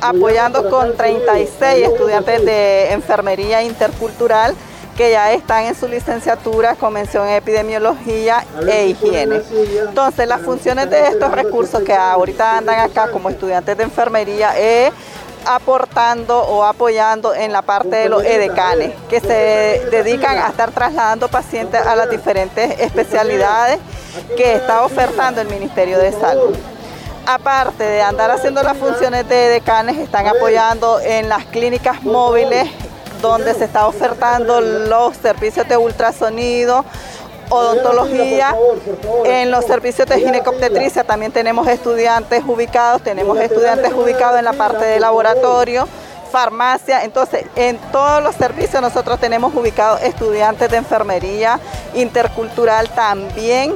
apoyando 0.00 0.68
con 0.70 0.96
36 0.96 1.88
estudiantes 1.88 2.44
de 2.44 2.92
enfermería 2.92 3.62
intercultural 3.62 4.54
que 4.94 5.10
ya 5.10 5.32
están 5.32 5.64
en 5.64 5.74
su 5.74 5.88
licenciatura 5.88 6.74
con 6.76 6.92
mención 6.92 7.28
en 7.28 7.34
epidemiología 7.34 8.44
e 8.68 8.86
higiene. 8.86 9.42
Entonces, 9.88 10.28
las 10.28 10.40
funciones 10.42 10.88
de 10.90 11.08
estos 11.08 11.30
recursos 11.32 11.82
que 11.82 11.94
ahorita 11.94 12.58
andan 12.58 12.80
acá 12.80 13.08
como 13.10 13.28
estudiantes 13.28 13.76
de 13.76 13.84
enfermería 13.84 14.56
es 14.58 14.92
aportando 15.46 16.38
o 16.38 16.64
apoyando 16.64 17.34
en 17.34 17.52
la 17.52 17.62
parte 17.62 17.96
de 17.96 18.08
los 18.08 18.24
edecanes, 18.24 18.92
que 19.10 19.20
se 19.20 19.88
dedican 19.90 20.38
a 20.38 20.48
estar 20.48 20.70
trasladando 20.70 21.28
pacientes 21.28 21.80
a 21.80 21.94
las 21.96 22.08
diferentes 22.08 22.80
especialidades 22.80 23.78
que 24.36 24.54
está 24.54 24.84
ofertando 24.84 25.40
el 25.40 25.48
Ministerio 25.48 25.98
de 25.98 26.12
Salud. 26.12 26.56
Aparte 27.26 27.84
de 27.84 28.02
andar 28.02 28.30
haciendo 28.30 28.62
las 28.62 28.76
funciones 28.76 29.28
de 29.28 29.46
edecanes, 29.46 29.98
están 29.98 30.26
apoyando 30.26 31.00
en 31.00 31.28
las 31.28 31.44
clínicas 31.46 32.02
móviles 32.02 32.68
donde 33.28 33.54
se 33.54 33.64
está 33.64 33.86
ofertando 33.86 34.60
los 34.60 35.16
servicios 35.16 35.66
de 35.66 35.76
ultrasonido, 35.78 36.84
odontología, 37.48 38.54
en 39.24 39.50
los 39.50 39.64
servicios 39.64 40.06
de 40.08 40.20
ginecobstetricia 40.20 41.04
también 41.04 41.32
tenemos 41.32 41.66
estudiantes 41.68 42.42
ubicados, 42.46 43.02
tenemos 43.02 43.38
estudiantes 43.38 43.92
ubicados 43.92 44.38
en 44.38 44.44
la 44.44 44.52
parte 44.52 44.84
de 44.84 45.00
laboratorio, 45.00 45.88
farmacia, 46.30 47.04
entonces 47.04 47.46
en 47.56 47.78
todos 47.92 48.22
los 48.22 48.34
servicios 48.34 48.82
nosotros 48.82 49.18
tenemos 49.18 49.54
ubicados 49.54 50.02
estudiantes 50.02 50.70
de 50.70 50.76
enfermería 50.76 51.58
intercultural 51.94 52.90
también. 52.90 53.74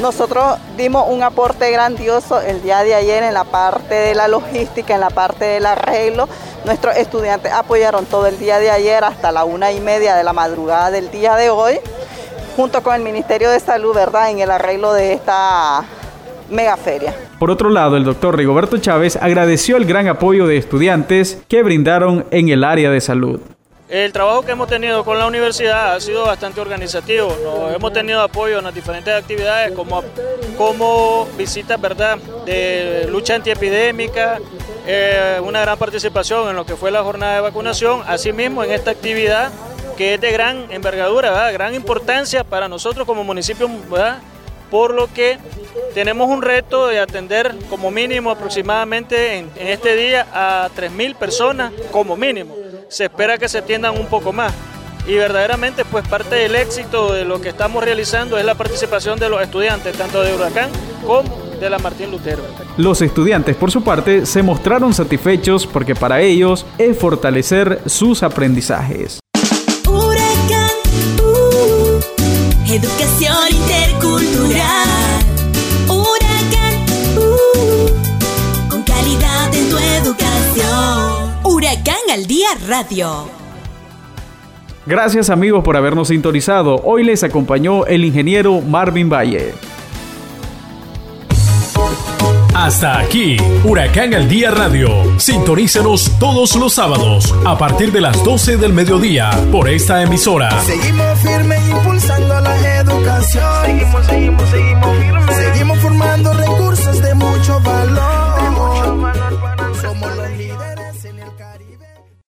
Nosotros 0.00 0.58
dimos 0.76 1.06
un 1.08 1.22
aporte 1.22 1.70
grandioso 1.70 2.40
el 2.40 2.62
día 2.62 2.84
de 2.84 2.94
ayer 2.94 3.22
en 3.24 3.34
la 3.34 3.44
parte 3.44 3.94
de 3.94 4.14
la 4.14 4.28
logística, 4.28 4.94
en 4.94 5.00
la 5.00 5.10
parte 5.10 5.44
del 5.44 5.66
arreglo, 5.66 6.28
Nuestros 6.64 6.96
estudiantes 6.96 7.52
apoyaron 7.52 8.04
todo 8.04 8.26
el 8.26 8.38
día 8.38 8.58
de 8.58 8.70
ayer 8.70 9.02
hasta 9.02 9.32
la 9.32 9.44
una 9.44 9.72
y 9.72 9.80
media 9.80 10.14
de 10.14 10.24
la 10.24 10.32
madrugada 10.32 10.90
del 10.90 11.10
día 11.10 11.34
de 11.36 11.50
hoy, 11.50 11.74
junto 12.56 12.82
con 12.82 12.94
el 12.94 13.02
Ministerio 13.02 13.50
de 13.50 13.60
Salud, 13.60 13.94
¿verdad?, 13.94 14.30
en 14.30 14.40
el 14.40 14.50
arreglo 14.50 14.92
de 14.92 15.14
esta 15.14 15.84
mega 16.50 16.76
feria. 16.76 17.14
Por 17.38 17.50
otro 17.50 17.70
lado, 17.70 17.96
el 17.96 18.04
doctor 18.04 18.36
Rigoberto 18.36 18.78
Chávez 18.78 19.16
agradeció 19.16 19.76
el 19.76 19.86
gran 19.86 20.08
apoyo 20.08 20.46
de 20.46 20.56
estudiantes 20.56 21.40
que 21.48 21.62
brindaron 21.62 22.26
en 22.30 22.48
el 22.48 22.64
área 22.64 22.90
de 22.90 23.00
salud. 23.00 23.40
El 23.88 24.12
trabajo 24.12 24.42
que 24.42 24.52
hemos 24.52 24.68
tenido 24.68 25.02
con 25.02 25.18
la 25.18 25.26
universidad 25.26 25.94
ha 25.94 26.00
sido 26.00 26.26
bastante 26.26 26.60
organizativo. 26.60 27.34
hemos 27.74 27.90
tenido 27.90 28.20
apoyo 28.20 28.58
en 28.58 28.64
las 28.64 28.74
diferentes 28.74 29.14
actividades 29.14 29.72
como, 29.72 30.04
como 30.58 31.26
visitas 31.38 31.80
¿verdad? 31.80 32.18
de 32.44 33.06
lucha 33.08 33.36
antiepidémica, 33.36 34.40
eh, 34.86 35.40
una 35.42 35.62
gran 35.62 35.78
participación 35.78 36.50
en 36.50 36.56
lo 36.56 36.66
que 36.66 36.76
fue 36.76 36.90
la 36.90 37.02
jornada 37.02 37.36
de 37.36 37.40
vacunación, 37.40 38.02
asimismo 38.06 38.62
en 38.62 38.72
esta 38.72 38.90
actividad 38.90 39.50
que 39.96 40.14
es 40.14 40.20
de 40.20 40.32
gran 40.32 40.70
envergadura, 40.70 41.50
gran 41.50 41.74
importancia 41.74 42.44
para 42.44 42.68
nosotros 42.68 43.06
como 43.06 43.24
municipio, 43.24 43.70
por 44.70 44.92
lo 44.92 45.12
que 45.14 45.38
tenemos 45.94 46.28
un 46.28 46.42
reto 46.42 46.88
de 46.88 47.00
atender 47.00 47.56
como 47.70 47.90
mínimo 47.90 48.30
aproximadamente 48.30 49.38
en, 49.38 49.50
en 49.56 49.68
este 49.68 49.96
día 49.96 50.26
a 50.30 50.68
3.000 50.76 51.16
personas 51.16 51.72
como 51.90 52.14
mínimo. 52.14 52.67
Se 52.88 53.04
espera 53.04 53.36
que 53.36 53.48
se 53.48 53.58
atiendan 53.58 53.98
un 53.98 54.06
poco 54.06 54.32
más 54.32 54.52
y 55.06 55.14
verdaderamente 55.14 55.84
pues 55.84 56.06
parte 56.08 56.36
del 56.36 56.54
éxito 56.54 57.12
de 57.12 57.24
lo 57.24 57.40
que 57.40 57.50
estamos 57.50 57.84
realizando 57.84 58.38
es 58.38 58.44
la 58.44 58.54
participación 58.54 59.18
de 59.18 59.28
los 59.28 59.42
estudiantes, 59.42 59.96
tanto 59.96 60.22
de 60.22 60.34
Huracán 60.34 60.70
como 61.06 61.28
de 61.60 61.68
la 61.68 61.78
Martín 61.78 62.10
Lutero. 62.10 62.42
Los 62.76 63.02
estudiantes, 63.02 63.56
por 63.56 63.70
su 63.70 63.82
parte, 63.82 64.24
se 64.24 64.42
mostraron 64.42 64.94
satisfechos 64.94 65.66
porque 65.66 65.94
para 65.94 66.20
ellos 66.20 66.64
es 66.78 66.96
fortalecer 66.96 67.82
sus 67.86 68.22
aprendizajes. 68.22 69.20
Huracán, 69.86 70.70
uh, 71.22 72.72
educación 72.72 73.47
Huracán 81.58 81.96
al 82.12 82.28
día 82.28 82.46
radio. 82.68 83.28
Gracias 84.86 85.28
amigos 85.28 85.64
por 85.64 85.76
habernos 85.76 86.06
sintonizado. 86.06 86.80
Hoy 86.84 87.02
les 87.02 87.24
acompañó 87.24 87.84
el 87.84 88.04
ingeniero 88.04 88.60
Marvin 88.60 89.08
Valle. 89.08 89.54
Hasta 92.54 93.00
aquí, 93.00 93.38
Huracán 93.64 94.14
al 94.14 94.28
Día 94.28 94.52
Radio. 94.52 95.18
Sintonícenos 95.18 96.12
todos 96.20 96.54
los 96.54 96.74
sábados 96.74 97.34
a 97.44 97.58
partir 97.58 97.90
de 97.90 98.02
las 98.02 98.22
12 98.22 98.56
del 98.56 98.72
mediodía 98.72 99.30
por 99.50 99.68
esta 99.68 100.00
emisora. 100.00 100.60
Seguimos 100.60 101.18
firmes 101.18 101.60
impulsando 101.70 102.40
la 102.40 102.76
educación. 102.76 103.64
Seguimos, 103.64 104.06
seguimos, 104.06 104.48
seguimos 104.48 104.96
firmes 104.96 105.28